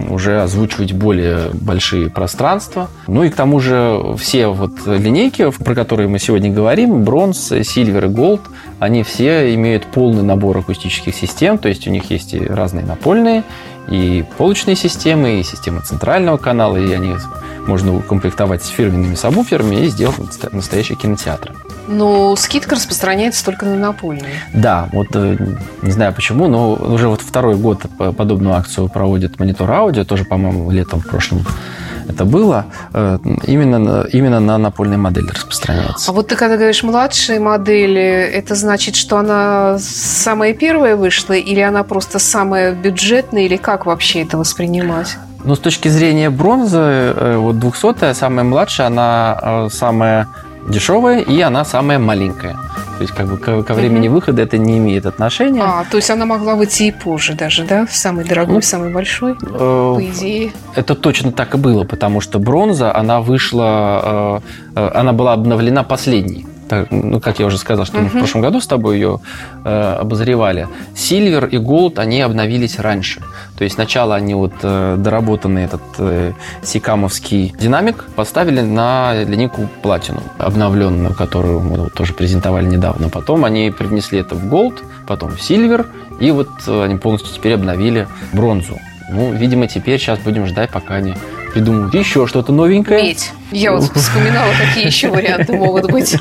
уже 0.09 0.41
озвучивать 0.41 0.93
более 0.93 1.49
большие 1.53 2.09
пространства. 2.09 2.89
Ну 3.07 3.23
и 3.23 3.29
к 3.29 3.35
тому 3.35 3.59
же 3.59 4.15
все 4.17 4.47
вот 4.47 4.85
линейки, 4.85 5.49
про 5.51 5.75
которые 5.75 6.07
мы 6.07 6.19
сегодня 6.19 6.51
говорим, 6.51 7.03
бронз, 7.03 7.51
сильвер 7.63 8.05
и 8.05 8.07
голд, 8.09 8.41
они 8.79 9.03
все 9.03 9.53
имеют 9.55 9.85
полный 9.85 10.23
набор 10.23 10.57
акустических 10.57 11.15
систем, 11.15 11.57
то 11.57 11.69
есть 11.69 11.87
у 11.87 11.91
них 11.91 12.09
есть 12.11 12.33
и 12.33 12.39
разные 12.39 12.85
напольные, 12.85 13.43
и 13.87 14.25
полочные 14.37 14.75
системы, 14.75 15.39
и 15.39 15.43
системы 15.43 15.81
центрального 15.81 16.37
канала, 16.37 16.77
и 16.77 16.91
они 16.91 17.15
можно 17.67 17.95
укомплектовать 17.95 18.63
с 18.63 18.67
фирменными 18.67 19.15
сабвуферами 19.15 19.75
и 19.75 19.87
сделать 19.87 20.17
настоящий 20.51 20.95
кинотеатр. 20.95 21.51
Но 21.87 22.35
скидка 22.35 22.75
распространяется 22.75 23.43
только 23.43 23.65
на 23.65 23.75
напольные. 23.75 24.35
Да, 24.53 24.89
вот 24.93 25.07
э, 25.15 25.37
не 25.81 25.91
знаю 25.91 26.13
почему, 26.13 26.47
но 26.47 26.73
уже 26.73 27.09
вот 27.09 27.21
второй 27.21 27.55
год 27.55 27.81
подобную 27.97 28.55
акцию 28.55 28.87
проводит 28.89 29.39
монитор 29.39 29.69
аудио, 29.71 30.05
тоже, 30.05 30.23
по-моему, 30.23 30.71
летом 30.71 31.01
в 31.01 31.07
прошлом 31.07 31.45
это 32.07 32.25
было, 32.25 32.65
э, 32.93 33.17
именно, 33.45 34.05
именно 34.11 34.39
на 34.39 34.57
напольные 34.57 34.97
модели 34.97 35.29
распространяется. 35.29 36.11
А 36.11 36.13
вот 36.13 36.27
ты 36.27 36.35
когда 36.35 36.55
говоришь 36.55 36.83
младшие 36.83 37.39
модели, 37.39 38.01
это 38.01 38.55
значит, 38.55 38.95
что 38.95 39.17
она 39.17 39.77
самая 39.79 40.53
первая 40.53 40.95
вышла, 40.95 41.33
или 41.33 41.59
она 41.61 41.83
просто 41.83 42.19
самая 42.19 42.73
бюджетная, 42.73 43.43
или 43.43 43.57
как 43.57 43.85
вообще 43.85 44.21
это 44.21 44.37
воспринимать? 44.37 45.17
Ну, 45.43 45.55
с 45.55 45.59
точки 45.59 45.89
зрения 45.89 46.29
бронзы, 46.29 46.77
э, 46.77 47.35
вот 47.37 47.59
200 47.59 48.13
самая 48.13 48.45
младшая, 48.45 48.87
она 48.87 49.39
э, 49.41 49.69
самая 49.71 50.27
дешевая 50.67 51.19
и 51.19 51.41
она 51.41 51.65
самая 51.65 51.99
маленькая. 51.99 52.57
То 52.97 53.01
есть 53.01 53.13
как 53.13 53.27
бы 53.27 53.37
ко, 53.37 53.63
ко 53.63 53.73
времени 53.73 54.07
угу. 54.07 54.15
выхода 54.15 54.41
это 54.41 54.57
не 54.57 54.77
имеет 54.77 55.05
отношения. 55.05 55.61
А, 55.63 55.83
то 55.89 55.97
есть 55.97 56.09
она 56.09 56.25
могла 56.25 56.55
выйти 56.55 56.83
и 56.83 56.91
позже 56.91 57.33
даже, 57.33 57.63
да? 57.63 57.87
Самый 57.89 58.23
дорогой, 58.23 58.55
ну, 58.55 58.61
самый 58.61 58.93
большой, 58.93 59.33
э, 59.33 59.35
по 59.35 59.99
идее. 59.99 60.51
Это 60.75 60.95
точно 60.95 61.31
так 61.31 61.55
и 61.55 61.57
было, 61.57 61.83
потому 61.83 62.21
что 62.21 62.39
бронза, 62.39 62.95
она 62.95 63.19
вышла, 63.19 64.41
э, 64.75 64.79
э, 64.79 64.91
она 64.93 65.11
была 65.11 65.33
обновлена 65.33 65.83
последней 65.83 66.45
ну, 66.89 67.19
как 67.19 67.39
я 67.39 67.45
уже 67.45 67.57
сказал, 67.57 67.85
что 67.85 67.99
мы 67.99 68.09
в 68.09 68.13
прошлом 68.13 68.41
году 68.41 68.59
с 68.59 68.67
тобой 68.67 68.95
ее 68.95 69.19
э, 69.65 69.97
обозревали. 69.99 70.67
Silver 70.95 71.45
и 71.45 71.57
Gold, 71.57 71.99
они 71.99 72.21
обновились 72.21 72.79
раньше. 72.79 73.21
То 73.57 73.63
есть 73.63 73.75
сначала 73.75 74.15
они 74.15 74.33
вот 74.33 74.53
э, 74.61 74.95
доработанный 74.97 75.63
этот 75.63 75.81
э, 75.97 76.33
C-CAM 76.63 77.04
овский 77.04 77.53
динамик 77.59 78.05
поставили 78.15 78.61
на 78.61 79.23
линейку 79.23 79.69
Platinum, 79.81 80.23
обновленную, 80.37 81.13
которую 81.13 81.59
мы 81.61 81.77
вот, 81.77 81.93
тоже 81.93 82.13
презентовали 82.13 82.65
недавно. 82.65 83.09
Потом 83.09 83.45
они 83.45 83.71
привнесли 83.71 84.19
это 84.19 84.35
в 84.35 84.47
Gold, 84.47 84.83
потом 85.07 85.35
в 85.35 85.41
Silver, 85.41 85.87
и 86.19 86.31
вот 86.31 86.49
э, 86.67 86.83
они 86.83 86.95
полностью 86.95 87.33
теперь 87.33 87.53
обновили 87.53 88.07
бронзу. 88.31 88.77
Ну, 89.09 89.31
видимо, 89.33 89.67
теперь 89.67 89.99
сейчас 89.99 90.19
будем 90.19 90.47
ждать, 90.47 90.71
пока 90.71 90.95
они 90.95 91.13
придумают 91.53 91.93
еще 91.93 92.27
что-то 92.27 92.51
новенькое. 92.51 93.03
Медь. 93.03 93.31
Я 93.51 93.73
вот 93.73 93.83
вспоминала, 93.95 94.51
какие 94.59 94.87
еще 94.87 95.09
варианты 95.09 95.53
могут 95.53 95.91
быть. 95.91 96.17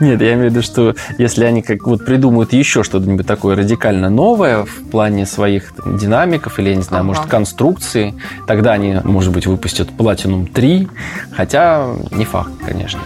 Нет, 0.00 0.20
я 0.20 0.34
имею 0.34 0.48
в 0.48 0.52
виду, 0.52 0.62
что 0.62 0.94
если 1.18 1.44
они 1.44 1.62
как 1.62 1.86
вот 1.86 2.04
придумают 2.04 2.52
еще 2.52 2.82
что-нибудь 2.82 3.26
такое 3.26 3.56
радикально 3.56 4.10
новое 4.10 4.64
в 4.64 4.90
плане 4.90 5.26
своих 5.26 5.72
динамиков 5.86 6.58
или, 6.58 6.70
я 6.70 6.76
не 6.76 6.82
знаю, 6.82 7.02
ага. 7.02 7.08
может, 7.08 7.26
конструкции, 7.26 8.14
тогда 8.46 8.72
они, 8.72 8.98
может 9.04 9.32
быть, 9.32 9.46
выпустят 9.46 9.88
Platinum 9.96 10.50
3, 10.52 10.88
хотя 11.32 11.88
не 12.10 12.24
факт, 12.24 12.50
конечно. 12.64 13.00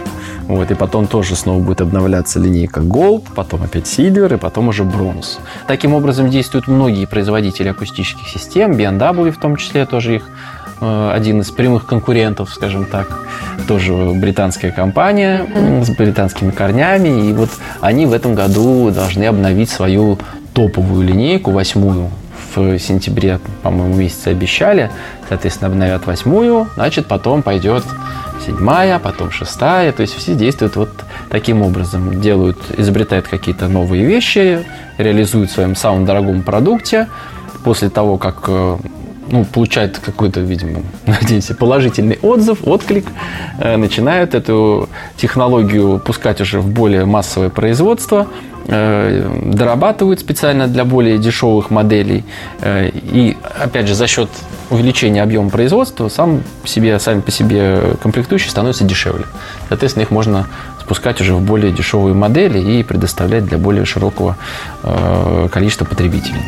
Вот, 0.47 0.71
и 0.71 0.75
потом 0.75 1.07
тоже 1.07 1.35
снова 1.35 1.61
будет 1.61 1.81
обновляться 1.81 2.39
линейка 2.39 2.79
Gold, 2.79 3.25
потом 3.35 3.63
опять 3.63 3.83
Silver, 3.83 4.33
и 4.33 4.37
потом 4.37 4.69
уже 4.69 4.83
Bronze. 4.83 5.39
Таким 5.67 5.93
образом 5.93 6.29
действуют 6.29 6.67
многие 6.67 7.05
производители 7.05 7.67
акустических 7.67 8.27
систем, 8.27 8.71
BMW 8.71 9.31
в 9.31 9.37
том 9.37 9.57
числе 9.57 9.85
тоже 9.85 10.15
их 10.15 10.29
один 10.79 11.41
из 11.41 11.51
прямых 11.51 11.85
конкурентов, 11.85 12.49
скажем 12.49 12.85
так, 12.85 13.07
тоже 13.67 13.93
британская 13.93 14.71
компания 14.71 15.45
mm-hmm. 15.45 15.85
с 15.85 15.89
британскими 15.89 16.51
корнями, 16.51 17.29
и 17.29 17.33
вот 17.33 17.49
они 17.81 18.05
в 18.05 18.13
этом 18.13 18.35
году 18.35 18.91
должны 18.91 19.23
обновить 19.25 19.69
свою 19.69 20.17
топовую 20.53 21.07
линейку, 21.07 21.51
восьмую, 21.51 22.09
в 22.55 22.79
сентябре, 22.79 23.39
по-моему, 23.61 23.95
месяце 23.95 24.29
обещали, 24.29 24.89
соответственно, 25.29 25.71
обновят 25.71 26.05
восьмую, 26.07 26.67
значит, 26.75 27.05
потом 27.05 27.43
пойдет 27.43 27.83
седьмая, 28.45 28.99
потом 28.99 29.31
шестая. 29.31 29.91
То 29.91 30.01
есть 30.01 30.15
все 30.15 30.33
действуют 30.33 30.75
вот 30.75 30.89
таким 31.29 31.61
образом. 31.61 32.21
Делают, 32.21 32.57
изобретают 32.77 33.27
какие-то 33.27 33.67
новые 33.67 34.05
вещи, 34.05 34.65
реализуют 34.97 35.51
в 35.51 35.53
своем 35.53 35.75
самом 35.75 36.05
дорогом 36.05 36.41
продукте. 36.43 37.07
После 37.63 37.89
того, 37.89 38.17
как 38.17 38.45
э, 38.47 38.77
ну, 39.29 39.45
получают 39.45 39.99
какой-то, 39.99 40.39
видимо, 40.41 40.81
надеемся, 41.05 41.55
положительный 41.55 42.19
отзыв, 42.21 42.59
отклик, 42.63 43.05
э, 43.59 43.77
начинают 43.77 44.35
эту 44.35 44.89
технологию 45.17 45.99
пускать 45.99 46.41
уже 46.41 46.59
в 46.59 46.67
более 46.69 47.05
массовое 47.05 47.49
производство, 47.49 48.27
э, 48.67 49.41
дорабатывают 49.45 50.19
специально 50.19 50.67
для 50.67 50.85
более 50.85 51.17
дешевых 51.17 51.69
моделей. 51.69 52.23
И, 52.63 53.37
опять 53.63 53.87
же, 53.87 53.95
за 53.95 54.07
счет 54.07 54.29
увеличение 54.69 55.23
объема 55.23 55.49
производства, 55.49 56.09
сам 56.09 56.43
себе, 56.65 56.99
сами 56.99 57.21
по 57.21 57.31
себе 57.31 57.95
комплектующие 58.01 58.49
становятся 58.49 58.83
дешевле. 58.83 59.25
Соответственно, 59.69 60.03
их 60.03 60.11
можно 60.11 60.47
спускать 60.81 61.21
уже 61.21 61.33
в 61.33 61.41
более 61.41 61.71
дешевые 61.71 62.13
модели 62.13 62.59
и 62.59 62.83
предоставлять 62.83 63.45
для 63.45 63.57
более 63.57 63.85
широкого 63.85 64.37
э, 64.83 65.47
количества 65.51 65.85
потребителей. 65.85 66.41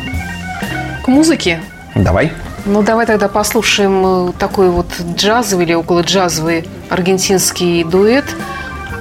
К 1.04 1.08
музыке? 1.08 1.60
Давай. 1.94 2.32
Ну, 2.66 2.82
давай 2.82 3.06
тогда 3.06 3.28
послушаем 3.28 4.28
э, 4.28 4.32
такой 4.38 4.70
вот 4.70 4.86
джазовый 5.16 5.64
или 5.64 5.74
около 5.74 6.00
джазовый 6.02 6.68
аргентинский 6.88 7.84
дуэт 7.84 8.24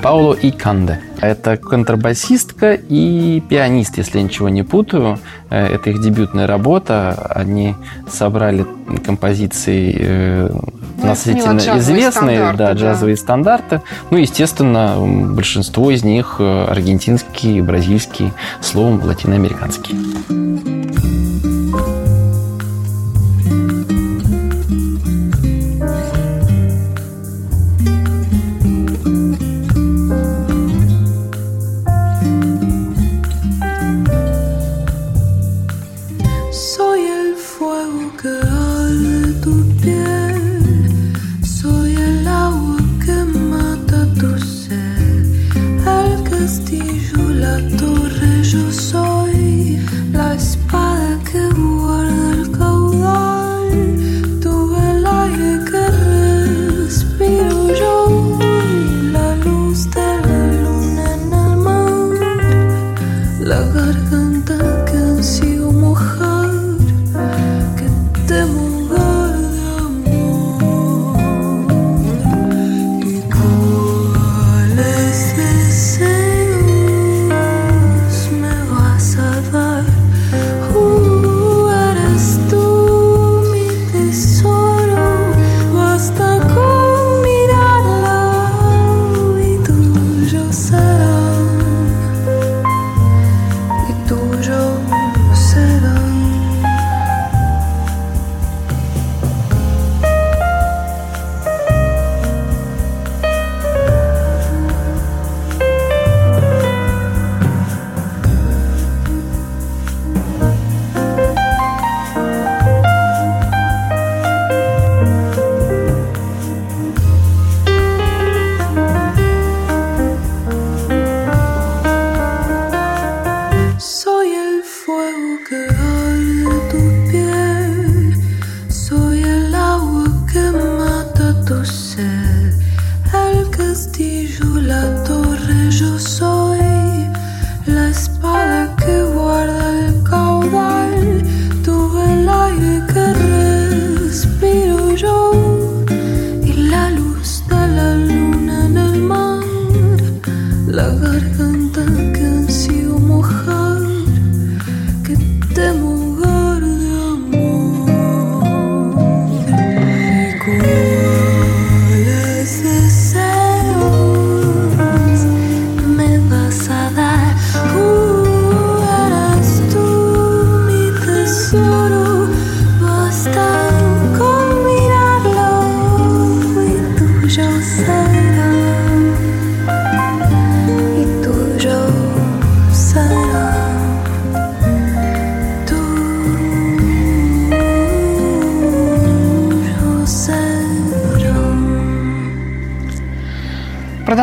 Пауло 0.01 0.33
и 0.33 0.51
Канде. 0.51 1.01
Это 1.19 1.57
контрабасистка 1.57 2.73
и 2.73 3.41
пианист, 3.41 3.97
если 3.97 4.19
я 4.19 4.23
ничего 4.23 4.47
не 4.47 4.63
путаю. 4.63 5.19
Э, 5.49 5.65
это 5.65 5.89
их 5.89 6.01
дебютная 6.01 6.47
работа. 6.47 7.11
Они 7.35 7.75
собрали 8.09 8.65
композиции 9.05 9.95
э, 9.99 10.49
ну, 10.51 10.99
относительно 10.99 11.59
известные, 11.79 12.53
да, 12.53 12.71
джазовые 12.73 13.17
да. 13.17 13.21
стандарты. 13.21 13.81
Ну, 14.09 14.17
естественно, 14.17 14.95
большинство 14.99 15.91
из 15.91 16.03
них 16.03 16.39
аргентинские, 16.39 17.61
бразильские, 17.61 18.31
словом, 18.61 19.03
латиноамериканские. 19.03 20.78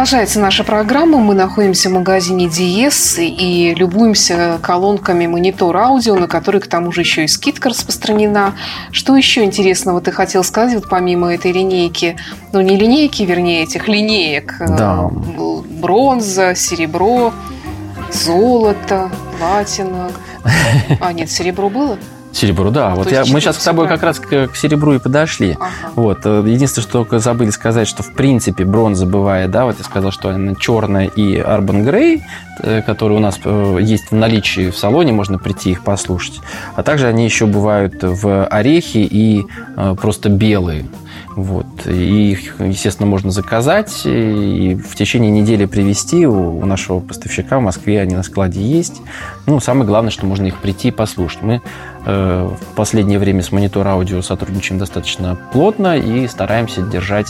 Продолжается 0.06 0.38
наша 0.38 0.62
программа. 0.62 1.18
Мы 1.18 1.34
находимся 1.34 1.88
в 1.88 1.92
магазине 1.94 2.48
Диес 2.48 3.18
и 3.18 3.74
любуемся 3.76 4.60
колонками 4.62 5.26
монитор 5.26 5.76
аудио, 5.76 6.14
на 6.14 6.28
который 6.28 6.60
к 6.60 6.68
тому 6.68 6.92
же 6.92 7.00
еще 7.00 7.24
и 7.24 7.26
скидка 7.26 7.70
распространена. 7.70 8.54
Что 8.92 9.16
еще 9.16 9.42
интересного 9.42 10.00
ты 10.00 10.12
хотел 10.12 10.44
сказать, 10.44 10.76
вот 10.76 10.88
помимо 10.88 11.34
этой 11.34 11.50
линейки? 11.50 12.16
Ну, 12.52 12.60
не 12.60 12.76
линейки, 12.76 13.24
вернее, 13.24 13.64
этих 13.64 13.88
линеек. 13.88 14.54
Да. 14.60 15.10
бронза, 15.80 16.54
серебро, 16.54 17.32
золото, 18.12 19.10
платина. 19.36 20.12
А, 21.00 21.12
нет, 21.12 21.28
серебро 21.32 21.68
было? 21.68 21.98
Серебро, 22.36 22.70
да. 22.70 22.90
Ну, 22.90 22.96
вот 22.96 23.10
я, 23.10 23.24
мы 23.26 23.40
сейчас 23.40 23.58
с 23.58 23.64
тобой 23.64 23.88
как 23.88 24.02
раз 24.02 24.18
к, 24.20 24.48
к 24.48 24.56
серебру 24.56 24.94
и 24.94 24.98
подошли. 24.98 25.56
Ага. 25.58 25.92
Вот. 25.94 26.20
э, 26.24 26.42
Единственное, 26.46 26.82
что 26.82 26.92
только 26.92 27.18
забыли 27.18 27.50
сказать, 27.50 27.88
что 27.88 28.02
в 28.02 28.12
принципе 28.12 28.64
бронза 28.64 29.06
бывает, 29.06 29.50
да, 29.50 29.64
вот 29.64 29.76
я 29.78 29.84
сказал, 29.84 30.10
что 30.10 30.28
она 30.28 30.54
черная 30.54 31.06
и 31.06 31.38
Арбан 31.38 31.82
Грей, 31.84 32.22
э, 32.62 32.82
которые 32.82 33.18
у 33.18 33.22
нас 33.22 33.38
э, 33.42 33.78
есть 33.80 34.10
в 34.10 34.14
наличии 34.14 34.70
в 34.70 34.76
салоне, 34.76 35.12
можно 35.12 35.38
прийти 35.38 35.70
их 35.70 35.82
послушать. 35.82 36.40
А 36.74 36.82
также 36.82 37.06
они 37.06 37.24
еще 37.24 37.46
бывают 37.46 38.02
в 38.02 38.44
орехи 38.46 38.98
и 38.98 39.46
просто 40.00 40.28
белые. 40.28 40.84
Вот. 41.36 41.66
И 41.86 42.32
их, 42.32 42.58
естественно, 42.60 43.06
можно 43.06 43.30
заказать 43.30 44.02
и 44.06 44.74
в 44.74 44.96
течение 44.96 45.30
недели 45.30 45.66
привезти. 45.66 46.26
У, 46.26 46.64
нашего 46.64 47.00
поставщика 47.00 47.58
в 47.58 47.62
Москве 47.62 48.00
они 48.00 48.16
на 48.16 48.22
складе 48.22 48.62
есть. 48.62 49.02
Ну, 49.44 49.60
самое 49.60 49.86
главное, 49.86 50.10
что 50.10 50.24
можно 50.24 50.46
их 50.46 50.56
прийти 50.56 50.88
и 50.88 50.90
послушать. 50.90 51.42
Мы 51.42 51.60
э, 52.06 52.50
в 52.50 52.74
последнее 52.74 53.18
время 53.18 53.42
с 53.42 53.52
Монитор 53.52 53.86
Аудио 53.86 54.22
сотрудничаем 54.22 54.80
достаточно 54.80 55.36
плотно 55.52 55.98
и 55.98 56.26
стараемся 56.26 56.80
держать 56.80 57.28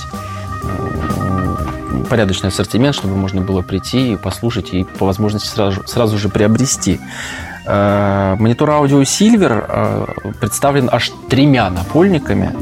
э, 0.63 2.05
порядочный 2.09 2.51
ассортимент, 2.51 2.95
чтобы 2.95 3.17
можно 3.17 3.41
было 3.41 3.63
прийти 3.63 4.13
и 4.13 4.17
послушать 4.17 4.73
и 4.73 4.85
по 4.85 5.07
возможности 5.07 5.49
сразу, 5.49 5.83
сразу 5.85 6.17
же 6.17 6.29
приобрести. 6.29 7.01
Э, 7.67 8.37
Монитор 8.39 8.71
аудио 8.71 9.03
Silver 9.03 9.65
э, 9.69 10.31
представлен 10.41 10.89
аж 10.91 11.11
тремя 11.29 11.69
напольниками. 11.71 12.53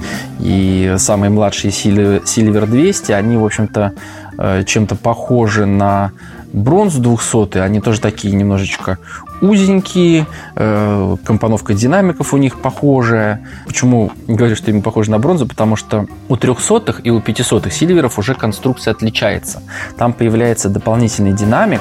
И 0.40 0.94
самые 0.98 1.30
младшие 1.30 1.70
Sil- 1.76 2.24
Silver 2.24 2.66
200, 2.66 3.12
они, 3.12 3.36
в 3.36 3.44
общем-то, 3.44 3.92
э, 4.38 4.64
чем-то 4.64 4.96
похожи 4.96 5.66
на 5.66 6.12
бронзу 6.54 7.02
200. 7.02 7.58
Они 7.58 7.80
тоже 7.80 8.00
такие 8.00 8.34
немножечко 8.34 8.98
узенькие, 9.40 10.26
компоновка 10.54 11.74
динамиков 11.74 12.32
у 12.32 12.36
них 12.38 12.60
похожая. 12.60 13.46
Почему 13.66 14.12
говорю, 14.28 14.56
что 14.56 14.70
им 14.70 14.80
похоже 14.80 15.10
на 15.10 15.18
бронзу? 15.18 15.46
Потому 15.46 15.76
что 15.76 16.06
у 16.28 16.36
300 16.36 16.94
и 17.02 17.10
у 17.10 17.20
500 17.20 17.70
сильверов 17.72 18.18
уже 18.18 18.34
конструкция 18.34 18.92
отличается. 18.92 19.62
Там 19.98 20.12
появляется 20.12 20.68
дополнительный 20.70 21.32
динамик, 21.32 21.80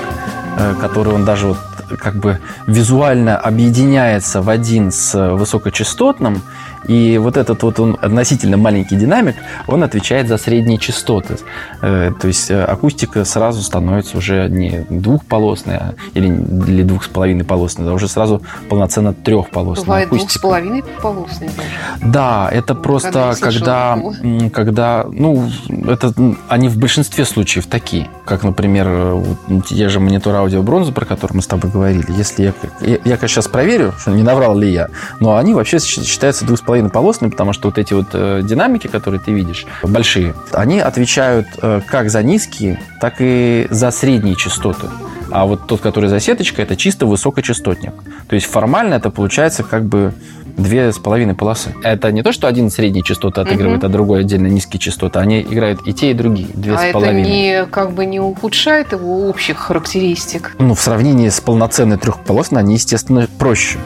который 0.82 1.14
он 1.14 1.24
даже 1.24 1.48
вот 1.48 1.58
как 1.98 2.16
бы 2.16 2.40
визуально 2.68 3.38
объединяется 3.38 4.42
в 4.42 4.50
один 4.50 4.92
с 4.92 5.36
высокочастотным, 5.36 6.42
и 6.88 7.18
вот 7.18 7.38
этот 7.38 7.64
вот 7.64 7.80
он 7.80 7.98
относительно 8.02 8.58
маленький 8.58 8.96
динамик, 8.96 9.36
он 9.68 9.84
отвечает 9.84 10.28
за 10.28 10.38
средние 10.38 10.78
частоты. 10.78 11.38
Э, 11.82 12.12
То 12.20 12.28
есть 12.28 12.52
э, 12.52 12.64
акустика 12.64 13.26
сразу 13.26 13.62
становится 13.62 14.18
уже 14.18 14.48
не 14.50 14.86
двухполосной 14.90 15.76
а- 15.78 15.94
или, 16.14 16.28
или 16.28 16.84
двух 16.84 17.04
с 17.06 17.08
половиной 17.08 17.46
полосной, 17.46 17.90
а 17.90 17.94
уже 17.94 18.08
сразу 18.08 18.42
полноценно 18.70 19.14
трехполосная 19.14 19.86
Бывает 19.86 20.10
двух 20.10 20.20
с 20.22 20.24
акустика. 20.24 20.42
половиной 20.42 20.84
полосный 21.02 21.48
даже. 21.48 22.12
Да, 22.12 22.50
это 22.52 22.74
Никогда 22.74 22.82
просто 22.82 23.36
когда, 23.40 24.00
м, 24.22 24.50
когда, 24.50 25.06
ну, 25.10 25.50
это 25.88 26.14
они 26.50 26.70
в 26.70 26.78
большинстве 26.78 27.26
случаев 27.26 27.66
такие, 27.68 28.10
как, 28.26 28.44
например, 28.44 28.88
э, 28.90 29.24
те 29.68 29.90
же 29.90 30.00
монитор 30.00 30.36
аудио 30.36 30.62
бронза, 30.62 30.92
про 30.92 31.06
который 31.06 31.34
мы 31.34 31.42
с 31.42 31.48
тобой 31.48 31.72
говорили. 31.72 32.06
Если 32.10 32.44
я, 32.44 32.54
я, 32.82 32.94
я, 33.04 33.18
конечно, 33.18 33.28
сейчас 33.28 33.48
проверю, 33.48 33.94
не 34.08 34.24
наврал 34.24 34.58
ли 34.58 34.72
я, 34.72 34.88
но 35.20 35.38
они 35.38 35.54
вообще 35.54 35.80
считаются 35.80 36.46
двух 36.46 36.60
с 36.60 36.62
половиной 36.62 36.73
полосными, 36.82 37.32
потому 37.32 37.54
что 37.54 37.68
вот 37.70 37.78
эти 37.78 37.94
вот 37.94 38.08
э, 38.14 38.42
динамики, 38.44 38.88
которые 38.88 39.20
ты 39.20 39.32
видишь, 39.32 39.66
большие, 39.84 40.34
они 40.52 40.80
отвечают 40.80 41.48
э, 41.62 41.82
как 41.86 42.10
за 42.10 42.24
низкие, 42.24 42.80
так 43.00 43.16
и 43.20 43.68
за 43.70 43.92
средние 43.92 44.36
частоты. 44.36 44.88
А 45.32 45.46
вот 45.46 45.68
тот, 45.68 45.82
который 45.82 46.10
за 46.10 46.20
сеточкой, 46.20 46.66
это 46.66 46.76
чисто 46.76 47.06
высокочастотник. 47.06 47.94
То 48.28 48.36
есть 48.36 48.46
формально 48.48 48.96
это 48.96 49.10
получается 49.10 49.64
как 49.64 49.86
бы 49.86 50.14
две 50.58 50.92
с 50.92 51.00
половиной 51.00 51.34
полосы. 51.34 51.74
Это 51.84 52.12
не 52.12 52.22
то, 52.22 52.32
что 52.32 52.48
один 52.48 52.70
средние 52.70 53.04
частоты 53.04 53.42
отыгрывает, 53.42 53.80
Мгм. 53.80 53.88
а 53.88 53.90
другой 53.90 54.20
отдельно 54.20 54.48
низкие 54.48 54.80
частоты. 54.80 55.18
Они 55.18 55.42
играют 55.42 55.82
и 55.88 55.94
те, 55.94 56.12
и 56.12 56.14
другие. 56.14 56.48
Две 56.54 56.76
а 56.76 56.78
с 56.78 56.82
это 56.84 56.94
половиной. 56.94 57.24
не 57.24 57.66
как 57.66 57.94
бы 57.94 58.06
не 58.06 58.20
ухудшает 58.20 58.92
его 58.92 59.28
общих 59.30 59.58
характеристик. 59.58 60.56
Ну, 60.60 60.76
в 60.76 60.80
сравнении 60.82 61.30
с 61.30 61.40
полноценной 61.42 61.98
трехполосной, 61.98 62.62
они, 62.62 62.76
естественно, 62.76 63.28
проще. 63.40 63.80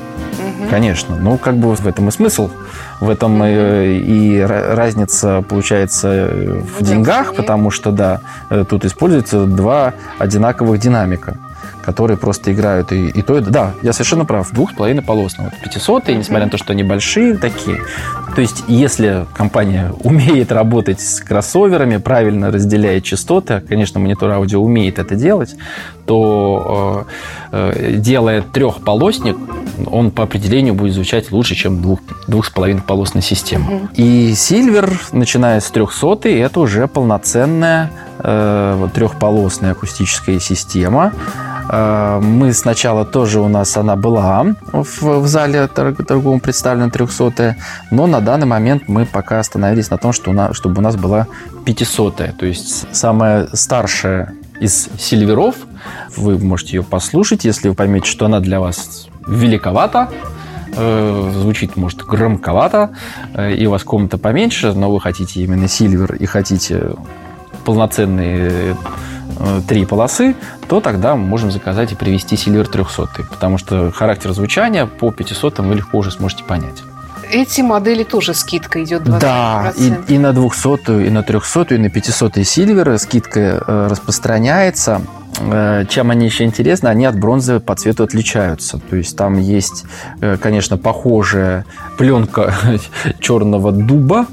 Конечно. 0.70 1.16
Ну, 1.16 1.38
как 1.38 1.56
бы 1.56 1.74
в 1.76 1.88
этом 1.88 2.10
и 2.10 2.12
смысл. 2.12 2.50
В 3.00 3.10
этом 3.10 3.42
э, 3.44 3.94
и 3.96 4.38
ра- 4.40 4.74
разница 4.76 5.44
получается 5.48 6.08
э, 6.10 6.62
в 6.80 6.84
деньгах, 6.84 7.36
потому 7.36 7.72
что, 7.72 7.92
да, 7.92 8.22
э, 8.50 8.66
тут 8.68 8.86
используются 8.86 9.46
два 9.46 9.94
одинаковых 10.20 10.80
динамика 10.80 11.38
которые 11.88 12.18
просто 12.18 12.52
играют 12.52 12.92
и, 12.92 13.08
и 13.08 13.22
то, 13.22 13.38
и 13.38 13.42
да, 13.42 13.72
я 13.82 13.94
совершенно 13.94 14.26
прав, 14.26 14.52
двух 14.52 14.74
с 14.74 14.76
половиной 14.76 15.02
полосного. 15.02 15.52
Вот 15.52 15.62
500 15.64 16.10
несмотря 16.10 16.44
на 16.44 16.52
то, 16.52 16.58
что 16.58 16.74
они 16.74 16.84
большие 16.84 17.38
такие. 17.38 17.80
То 18.36 18.42
есть, 18.42 18.66
если 18.68 19.26
компания 19.34 19.94
умеет 20.04 20.52
работать 20.52 21.00
с 21.00 21.22
кроссоверами, 21.22 21.96
правильно 21.96 22.52
разделяет 22.52 23.06
частоты, 23.06 23.54
а, 23.54 23.62
конечно, 23.62 24.02
монитор 24.02 24.32
аудио 24.32 24.62
умеет 24.62 25.00
это 25.00 25.16
делать, 25.16 25.56
то 26.06 27.08
э, 27.54 27.72
э, 27.78 27.94
делая 27.96 28.42
трехполосник, 28.42 29.38
он 29.86 30.12
по 30.12 30.24
определению 30.24 30.74
будет 30.74 30.94
звучать 30.94 31.32
лучше, 31.32 31.56
чем 31.56 31.82
двух, 31.82 32.00
двух 32.28 32.48
с 32.48 32.50
половиной 32.50 32.82
полосной 32.82 33.22
системы. 33.22 33.64
Мгм. 33.64 33.90
И 33.94 34.32
Silver, 34.34 34.94
начиная 35.14 35.62
с 35.62 35.72
300, 35.72 36.28
это 36.28 36.60
уже 36.60 36.88
полноценная 36.88 37.92
э, 38.20 38.88
трехполосная 38.94 39.72
акустическая 39.72 40.40
система. 40.40 41.14
Э, 41.70 42.20
Мы 42.22 42.54
сначала 42.54 43.06
тоже 43.06 43.40
у 43.40 43.48
нас 43.48 43.78
она 43.78 43.96
была 43.96 44.46
в, 44.72 45.02
в 45.02 45.28
зале 45.28 45.68
торг- 45.68 46.04
торговом 46.06 46.40
представлена 46.40 46.90
300 46.90 47.56
но 47.92 48.08
на 48.08 48.22
данный 48.22 48.48
момент 48.48 48.84
мы 48.88 49.06
пока 49.06 49.40
остановились 49.40 49.90
на 49.90 49.98
том, 49.98 50.14
что 50.14 50.32
у 50.32 50.34
нас, 50.34 50.56
чтобы 50.56 50.80
у 50.80 50.82
нас 50.82 50.96
была 50.96 51.28
500 51.66 52.38
то 52.38 52.46
есть 52.46 52.88
самая 52.96 53.48
старшая 53.54 54.34
из 54.60 54.90
сильверов. 54.98 55.56
Вы 56.16 56.38
можете 56.40 56.78
ее 56.78 56.84
послушать, 56.84 57.46
если 57.46 57.70
вы 57.70 57.76
поймете, 57.76 58.10
что 58.10 58.26
она 58.26 58.40
для 58.40 58.60
вас 58.60 59.08
великовата, 59.28 60.10
э, 60.76 61.32
звучит, 61.36 61.78
может, 61.78 62.02
громковато, 62.04 62.90
э, 63.36 63.54
и 63.54 63.68
у 63.68 63.72
вас 63.72 63.84
комната 63.84 64.18
поменьше, 64.18 64.74
но 64.74 64.92
вы 64.92 65.00
хотите 65.00 65.42
именно 65.44 65.68
сильвер 65.68 66.16
и 66.16 66.26
хотите 66.26 66.92
полноценные 67.66 68.76
три 69.68 69.86
полосы, 69.86 70.36
то 70.68 70.82
тогда 70.82 71.16
мы 71.16 71.26
можем 71.26 71.52
заказать 71.52 71.92
и 71.92 71.96
привезти 71.96 72.36
Silver 72.36 72.66
300, 72.70 73.24
потому 73.30 73.58
что 73.58 73.92
характер 73.92 74.32
звучания 74.34 74.86
по 74.86 75.12
500 75.12 75.60
вы 75.60 75.76
легко 75.76 75.98
уже 75.98 76.12
сможете 76.12 76.44
понять. 76.44 76.84
Эти 77.30 77.62
модели 77.62 78.04
тоже 78.04 78.34
скидка 78.34 78.84
идет 78.84 79.04
20%. 79.04 79.20
Да, 79.20 79.74
и, 79.76 80.14
и 80.14 80.18
на 80.18 80.32
200, 80.34 81.08
и 81.08 81.10
на 81.10 81.24
300, 81.24 81.76
и 81.76 81.78
на 81.78 81.90
500 81.90 82.38
Silver 82.38 82.98
скидка 82.98 83.40
э, 83.40 83.88
распространяется. 83.90 85.02
Э, 85.40 85.86
Чем 85.90 86.12
они 86.12 86.26
еще 86.26 86.44
интересны? 86.44 86.88
Они 86.88 87.06
от 87.06 87.18
бронзы 87.20 87.60
по 87.60 87.76
цвету 87.76 88.04
отличаются. 88.04 88.80
То 88.90 88.96
есть 88.96 89.16
там 89.18 89.38
есть, 89.40 89.86
э, 90.22 90.38
конечно, 90.42 90.78
похожая 90.78 91.66
пленка 91.98 92.54
черного 93.20 93.72
дуба. 93.72 94.26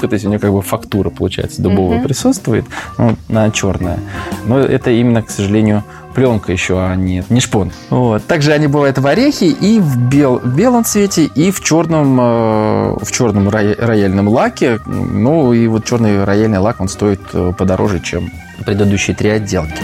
То 0.00 0.08
есть 0.12 0.24
у 0.24 0.28
нее 0.28 0.38
как 0.38 0.52
бы 0.52 0.62
фактура, 0.62 1.10
получается, 1.10 1.62
дубовая 1.62 1.98
Мгм. 1.98 2.04
присутствует, 2.06 2.64
но 2.98 3.16
она 3.28 3.50
черная. 3.50 3.98
Но 4.46 4.58
это 4.58 4.90
именно, 4.90 5.22
к 5.22 5.30
сожалению, 5.30 5.82
пленка 6.14 6.50
еще, 6.52 6.78
а 6.80 6.94
не, 6.96 7.22
не 7.28 7.40
шпон. 7.40 7.70
Вот. 7.90 8.26
Также 8.26 8.52
они 8.52 8.66
бывают 8.66 8.98
в 8.98 9.06
орехе 9.06 9.46
и 9.48 9.78
в, 9.78 9.96
бел, 9.96 10.38
в 10.38 10.56
белом 10.56 10.84
цвете, 10.84 11.24
и 11.24 11.50
в 11.50 11.62
черном, 11.62 12.18
э, 12.20 12.96
в 13.02 13.12
черном 13.12 13.48
роя- 13.48 13.76
рояльном 13.78 14.28
лаке. 14.28 14.78
Ну, 14.86 15.52
и 15.52 15.66
вот 15.68 15.84
черный 15.84 16.24
рояльный 16.24 16.58
лак, 16.58 16.80
он 16.80 16.88
стоит 16.88 17.20
подороже, 17.56 18.00
чем 18.00 18.30
предыдущие 18.66 19.16
три 19.16 19.30
отделки. 19.30 19.82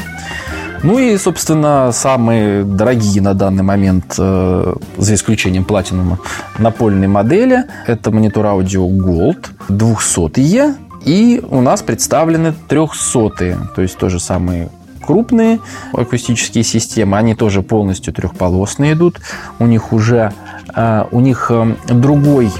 Ну 0.82 0.98
и, 0.98 1.16
собственно, 1.16 1.90
самые 1.92 2.64
дорогие 2.64 3.22
на 3.22 3.34
данный 3.34 3.62
момент, 3.62 4.14
э, 4.18 4.74
за 4.96 5.14
исключением 5.14 5.64
платинума, 5.64 6.18
напольные 6.58 7.08
модели, 7.08 7.64
это 7.86 8.10
монитор 8.10 8.46
аудио 8.46 8.86
Gold 8.88 9.48
200 9.68 10.86
и 11.04 11.40
у 11.48 11.60
нас 11.60 11.82
представлены 11.82 12.52
300 12.68 13.30
то 13.74 13.82
есть 13.82 13.96
тоже 13.96 14.18
самые 14.18 14.70
крупные 15.06 15.60
акустические 15.92 16.64
системы, 16.64 17.16
они 17.16 17.34
тоже 17.34 17.62
полностью 17.62 18.12
трехполосные 18.12 18.94
идут. 18.94 19.20
У 19.58 19.66
них 19.66 19.92
уже 19.92 20.32
э, 20.74 21.04
у 21.12 21.20
них 21.20 21.46
э, 21.50 21.76
другой 21.88 22.50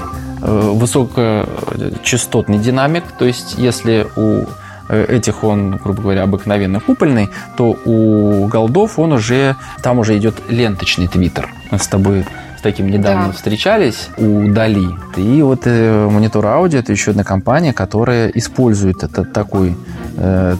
э, 0.41 0.71
высокочастотный 0.73 2.57
динамик, 2.57 3.03
то 3.19 3.25
есть 3.25 3.55
если 3.57 4.07
у 4.15 4.45
этих 4.89 5.43
он, 5.43 5.77
грубо 5.83 6.01
говоря, 6.01 6.23
обыкновенно 6.23 6.79
купольный, 6.79 7.29
то 7.57 7.77
у 7.85 8.47
голдов 8.47 8.99
он 8.99 9.13
уже, 9.13 9.55
там 9.81 9.99
уже 9.99 10.17
идет 10.17 10.35
ленточный 10.49 11.07
твиттер. 11.07 11.49
Мы 11.71 11.79
с 11.79 11.87
тобой 11.87 12.25
с 12.57 12.61
таким 12.61 12.89
недавно 12.89 13.27
Да. 13.27 13.31
встречались 13.33 14.09
у 14.17 14.47
Дали. 14.47 14.87
И 15.15 15.41
вот 15.43 15.61
э, 15.65 16.09
монитор 16.09 16.45
аудио 16.47 16.79
это 16.79 16.91
еще 16.91 17.11
одна 17.11 17.23
компания, 17.23 17.71
которая 17.71 18.29
использует 18.29 19.03
этот 19.03 19.33
такой 19.33 19.75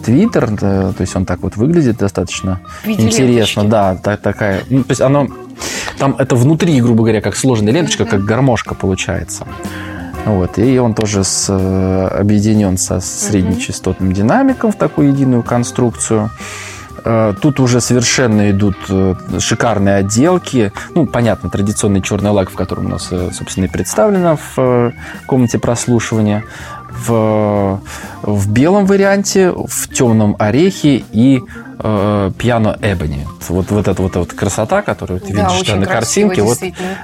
Твиттер, 0.05 0.55
то 0.55 0.93
есть 0.99 1.15
он 1.15 1.25
так 1.25 1.39
вот 1.41 1.55
выглядит 1.55 1.97
достаточно 1.97 2.59
интересно, 2.85 3.63
да, 3.63 3.95
так, 3.95 4.21
такая, 4.21 4.61
ну, 4.69 4.83
то 4.83 4.91
есть 4.91 5.01
оно 5.01 5.27
там 5.97 6.15
это 6.19 6.35
внутри, 6.35 6.79
грубо 6.79 7.03
говоря, 7.03 7.21
как 7.21 7.35
сложная 7.35 7.73
ленточка, 7.73 8.05
как 8.05 8.23
гармошка 8.23 8.75
получается. 8.75 9.47
Вот, 10.27 10.59
и 10.59 10.77
он 10.77 10.93
тоже 10.93 11.23
с, 11.23 11.49
объединен 11.49 12.77
со 12.77 12.99
среднечастотным 12.99 14.11
динамиком 14.11 14.71
в 14.71 14.75
такую 14.75 15.09
единую 15.09 15.41
конструкцию. 15.41 16.29
Э, 17.05 17.33
тут 17.41 17.61
уже 17.61 17.79
совершенно 17.79 18.51
идут 18.51 18.75
э, 18.89 19.15
шикарные 19.39 19.95
отделки. 19.95 20.73
Ну, 20.93 21.05
понятно, 21.05 21.49
традиционный 21.49 22.01
черный 22.01 22.31
лак, 22.31 22.49
в 22.49 22.55
котором 22.55 22.87
у 22.87 22.89
нас, 22.89 23.07
э, 23.11 23.29
собственно, 23.31 23.65
и 23.65 23.67
представлено 23.69 24.37
в 24.55 24.93
комнате 25.25 25.59
прослушивания. 25.59 26.43
В, 26.89 27.79
в 28.23 28.51
белом 28.51 28.85
варианте, 28.85 29.51
в 29.51 29.93
темном 29.93 30.35
орехе 30.39 31.03
и 31.11 31.41
э, 31.79 32.31
пьяно 32.37 32.77
эбони. 32.81 33.27
Вот, 33.49 33.71
вот 33.71 33.87
эта 33.87 34.01
вот, 34.01 34.15
вот 34.15 34.33
красота, 34.33 34.81
которую 34.81 35.19
ты 35.19 35.33
да, 35.33 35.49
видишь 35.49 35.73
на 35.73 35.85
картинке. 35.85 36.41
Вот 36.41 36.59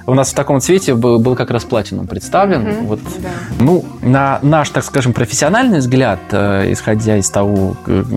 у 0.06 0.14
нас 0.14 0.32
в 0.32 0.36
таком 0.36 0.60
цвете 0.62 0.96
был, 0.96 1.20
был 1.20 1.36
как 1.36 1.52
раз 1.52 1.64
платином 1.64 2.08
представлен. 2.08 2.68
Угу, 2.68 2.86
вот, 2.86 3.00
да. 3.20 3.30
Ну, 3.60 3.86
на 4.02 4.40
наш, 4.42 4.70
так 4.70 4.84
скажем, 4.84 5.14
профессиональный 5.14 5.80
взгляд, 5.80 6.20
э, 6.32 6.72
исходя 6.72 7.18
из 7.18 7.30
того, 7.30 7.76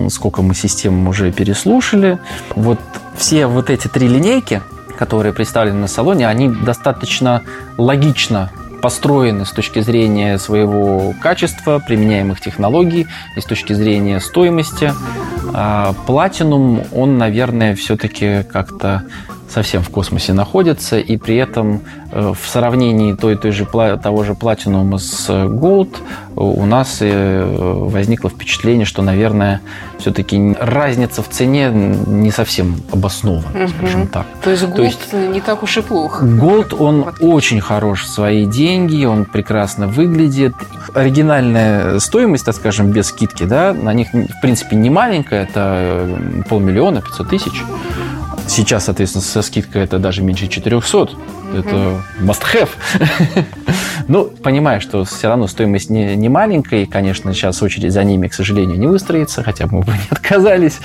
сколько 0.09 0.41
мы 0.41 0.53
систем 0.55 1.07
уже 1.07 1.31
переслушали, 1.31 2.19
вот 2.55 2.79
все 3.15 3.47
вот 3.47 3.69
эти 3.69 3.87
три 3.87 4.07
линейки, 4.07 4.61
которые 4.97 5.33
представлены 5.33 5.79
на 5.79 5.87
салоне, 5.87 6.27
они 6.27 6.49
достаточно 6.49 7.43
логично 7.77 8.51
построены 8.87 9.45
с 9.45 9.51
точки 9.51 9.81
зрения 9.81 10.37
своего 10.37 11.13
качества, 11.21 11.83
применяемых 11.85 12.39
технологий 12.39 13.05
и 13.35 13.41
с 13.41 13.43
точки 13.43 13.73
зрения 13.73 14.21
стоимости. 14.21 14.93
А 15.53 15.93
Platinum, 16.07 16.87
он, 16.93 17.17
наверное, 17.17 17.75
все-таки 17.75 18.43
как-то 18.43 19.03
совсем 19.49 19.81
в 19.81 19.89
космосе 19.89 20.33
находится, 20.33 20.97
и 20.99 21.17
при 21.17 21.37
этом 21.37 21.81
э, 22.11 22.33
в 22.33 22.47
сравнении 22.47 23.13
той, 23.13 23.37
той 23.37 23.51
же, 23.51 23.65
того 23.65 24.23
же 24.23 24.33
Platinum 24.33 24.97
с 24.97 25.29
Gold 25.29 25.95
у 26.35 26.65
нас 26.65 26.97
э, 27.01 27.45
возникло 27.45 28.29
впечатление, 28.29 28.85
что, 28.85 29.01
наверное, 29.01 29.61
все-таки 29.97 30.55
разница 30.59 31.23
в 31.23 31.29
цене 31.29 31.69
не 31.69 32.31
совсем 32.31 32.75
обоснована, 32.91 33.63
угу. 33.63 33.67
скажем 33.69 34.07
так. 34.07 34.25
То 34.43 34.51
есть 34.51 34.63
Gold 34.63 34.75
То 34.75 34.83
есть, 34.83 35.13
не 35.13 35.41
так 35.41 35.63
уж 35.63 35.77
и 35.77 35.81
плохо. 35.81 36.25
Gold, 36.25 36.75
он 36.75 37.05
очень 37.19 37.61
хорош 37.61 38.03
в 38.03 38.09
свои 38.09 38.45
деньги, 38.45 39.05
он 39.05 39.25
прекрасно 39.25 39.87
выглядит. 39.87 40.53
Оригинальная 40.93 41.99
стоимость, 41.99 42.45
так 42.45 42.55
скажем, 42.55 42.91
без 42.91 43.07
скидки, 43.07 43.43
да, 43.43 43.73
на 43.73 43.93
них, 43.93 44.09
в 44.13 44.41
принципе, 44.41 44.75
не 44.75 44.89
маленькая, 44.89 45.43
это 45.43 45.77
э, 45.79 46.43
полмиллиона, 46.49 47.01
500 47.01 47.29
тысяч. 47.29 47.63
Сейчас, 48.47 48.85
соответственно, 48.85 49.23
со 49.23 49.41
скидкой 49.41 49.83
это 49.83 49.99
даже 49.99 50.21
меньше 50.21 50.47
400. 50.47 50.97
Mm-hmm. 50.97 51.59
Это 51.59 52.01
must 52.21 52.43
have. 52.53 52.69
ну, 54.07 54.25
понимаю, 54.25 54.79
что 54.81 55.03
все 55.03 55.27
равно 55.27 55.47
стоимость 55.47 55.89
не, 55.89 56.15
не 56.15 56.29
маленькая, 56.29 56.83
и, 56.83 56.85
конечно, 56.85 57.33
сейчас 57.33 57.61
очередь 57.61 57.91
за 57.91 58.03
ними, 58.03 58.27
к 58.27 58.33
сожалению, 58.33 58.79
не 58.79 58.87
выстроится, 58.87 59.43
хотя 59.43 59.67
мы 59.67 59.81
бы 59.81 59.91
не 59.91 60.07
отказались. 60.09 60.79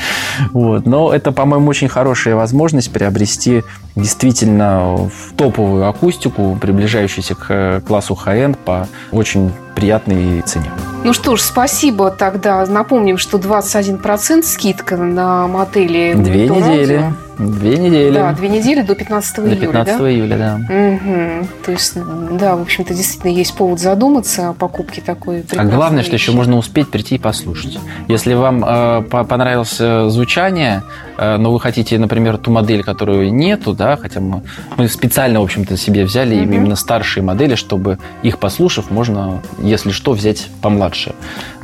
Вот. 0.51 0.87
Но 0.87 1.13
это, 1.15 1.33
по-моему, 1.33 1.69
очень 1.69 1.89
хорошая 1.89 2.35
возможность 2.35 2.93
приобрести 2.93 3.63
действительно 3.95 5.11
топовую 5.37 5.87
акустику, 5.89 6.59
приближающуюся 6.61 7.35
к 7.35 7.83
классу 7.87 8.19
high-end 8.23 8.57
по 8.65 8.89
очень 9.13 9.53
приятной 9.75 10.43
цене. 10.43 10.71
Ну 11.05 11.13
что 11.13 11.37
ж, 11.37 11.41
спасибо 11.41 12.11
тогда. 12.11 12.65
Напомним, 12.67 13.19
что 13.19 13.39
21% 13.39 14.43
скидка 14.43 14.97
на 14.97 15.49
модели 15.49 16.15
Две 16.15 16.49
недели. 16.49 16.95
Радио. 16.95 17.13
Две 17.39 17.77
недели. 17.77 18.15
Да, 18.15 18.33
две 18.33 18.49
недели 18.49 18.83
до 18.83 18.95
15 18.95 19.37
до 19.37 19.43
июля, 19.49 19.61
15 19.61 19.99
да? 19.99 20.11
июля, 20.13 20.37
да. 20.37 20.61
Угу. 20.63 21.49
То 21.65 21.73
есть, 21.73 21.95
да, 22.39 22.57
в 22.57 22.63
общем-то, 22.63 22.95
действительно 22.95 23.31
есть 23.31 23.55
повод 23.57 23.81
задуматься 23.81 24.51
о 24.51 24.53
покупке 24.53 25.01
такой 25.01 25.45
А 25.57 25.65
главное, 25.65 25.99
вещи. 25.99 26.09
что 26.09 26.17
еще 26.17 26.33
можно 26.33 26.57
успеть 26.57 26.91
прийти 26.91 27.17
и 27.17 27.19
послушать. 27.19 27.79
Если 28.07 28.35
вам 28.35 28.65
э, 28.65 29.03
понравилось 29.03 29.77
звучание, 30.13 30.83
э, 31.12 31.12
но 31.39 31.53
вы 31.53 31.61
хотите, 31.61 31.99
например, 31.99 32.39
ту 32.39 32.51
модель, 32.51 32.83
которую 32.83 33.33
нету, 33.33 33.73
да, 33.73 33.97
хотя 33.97 34.21
мы, 34.21 34.43
мы 34.77 34.89
специально, 34.89 35.41
в 35.41 35.45
общем-то, 35.45 35.77
себе 35.77 36.05
взяли 36.05 36.35
угу. 36.35 36.53
именно 36.53 36.77
старшие 36.77 37.23
модели, 37.23 37.55
чтобы 37.55 37.99
их 38.23 38.39
послушав, 38.39 38.91
можно, 38.91 39.43
если 39.59 39.91
что, 39.91 40.13
взять 40.13 40.49
помладше. 40.61 41.15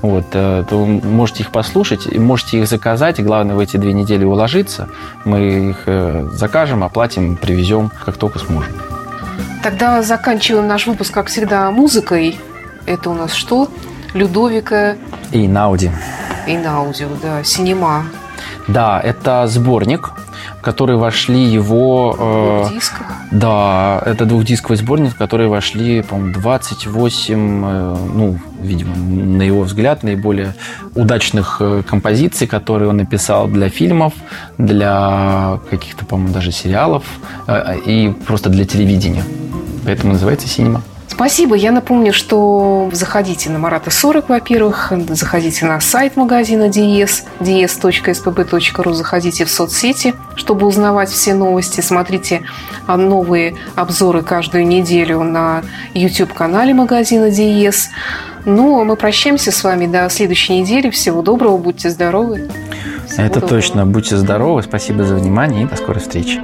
Вот, 0.02 0.26
э, 0.32 0.64
то 0.68 0.76
вы 0.76 0.86
можете 0.86 1.42
их 1.42 1.50
послушать, 1.50 2.12
можете 2.16 2.60
их 2.60 2.68
заказать, 2.68 3.18
и 3.18 3.22
главное 3.22 3.56
в 3.56 3.58
эти 3.58 3.76
две 3.76 3.92
недели 3.92 4.24
уложиться. 4.24 4.88
Мы 5.24 5.70
их 5.70 5.82
э, 5.86 6.28
закажем, 6.32 6.84
оплатим, 6.84 7.36
привезем, 7.36 7.90
как 8.04 8.16
только 8.16 8.38
сможем. 8.38 8.72
Тогда 9.62 10.02
заканчиваем 10.02 10.68
наш 10.68 10.86
выпуск, 10.86 11.12
как 11.12 11.26
всегда, 11.26 11.70
музыкой. 11.70 12.38
Это 12.86 13.10
у 13.10 13.14
нас 13.14 13.32
что? 13.32 13.68
Людовика. 14.14 14.96
И 15.32 15.48
Науди. 15.48 15.90
И 16.46 16.56
Наудио, 16.56 17.08
да. 17.22 17.44
Синема. 17.44 18.04
Да, 18.68 19.00
это 19.00 19.46
сборник 19.46 20.12
в 20.58 20.60
который 20.60 20.96
вошли 20.96 21.44
его... 21.44 22.66
Э, 22.68 22.74
дисках? 22.74 23.06
Да, 23.30 24.02
это 24.04 24.24
двухдисковый 24.24 24.76
сборник, 24.76 25.12
в 25.12 25.16
который 25.16 25.48
вошли, 25.48 26.02
по-моему, 26.02 26.34
28, 26.34 27.64
э, 27.64 27.96
ну, 28.14 28.38
видимо, 28.60 28.96
на 28.96 29.42
его 29.42 29.62
взгляд, 29.62 30.02
наиболее 30.02 30.54
удачных 30.94 31.58
э, 31.60 31.82
композиций, 31.86 32.46
которые 32.46 32.88
он 32.88 32.96
написал 32.96 33.48
для 33.48 33.68
фильмов, 33.68 34.12
для 34.58 35.60
каких-то, 35.70 36.04
по-моему, 36.04 36.32
даже 36.32 36.52
сериалов 36.52 37.04
э, 37.46 37.78
и 37.86 38.10
просто 38.26 38.50
для 38.50 38.64
телевидения. 38.64 39.24
Поэтому 39.84 40.12
называется 40.14 40.48
«Синема». 40.48 40.82
Спасибо. 41.18 41.56
Я 41.56 41.72
напомню, 41.72 42.12
что 42.12 42.90
заходите 42.92 43.50
на 43.50 43.58
Марата 43.58 43.90
40, 43.90 44.28
во-первых, 44.28 44.92
заходите 45.08 45.66
на 45.66 45.80
сайт 45.80 46.14
магазина 46.14 46.68
DS, 46.68 47.24
ds.spb.ru, 47.40 48.92
заходите 48.94 49.44
в 49.44 49.50
соцсети, 49.50 50.14
чтобы 50.36 50.68
узнавать 50.68 51.10
все 51.10 51.34
новости. 51.34 51.80
Смотрите 51.80 52.42
а, 52.86 52.96
новые 52.96 53.56
обзоры 53.74 54.22
каждую 54.22 54.64
неделю 54.68 55.24
на 55.24 55.64
YouTube-канале 55.92 56.72
магазина 56.72 57.30
DS. 57.30 57.88
Ну, 58.44 58.80
а 58.80 58.84
мы 58.84 58.94
прощаемся 58.94 59.50
с 59.50 59.64
вами 59.64 59.88
до 59.88 60.08
следующей 60.10 60.60
недели. 60.60 60.88
Всего 60.88 61.22
доброго, 61.22 61.58
будьте 61.58 61.90
здоровы. 61.90 62.48
Всего 63.08 63.24
Это 63.24 63.40
доброго. 63.40 63.60
точно. 63.60 63.86
Будьте 63.86 64.16
здоровы. 64.16 64.62
Спасибо 64.62 65.02
за 65.02 65.16
внимание 65.16 65.64
и 65.64 65.66
до 65.66 65.74
скорой 65.74 65.98
встречи. 65.98 66.40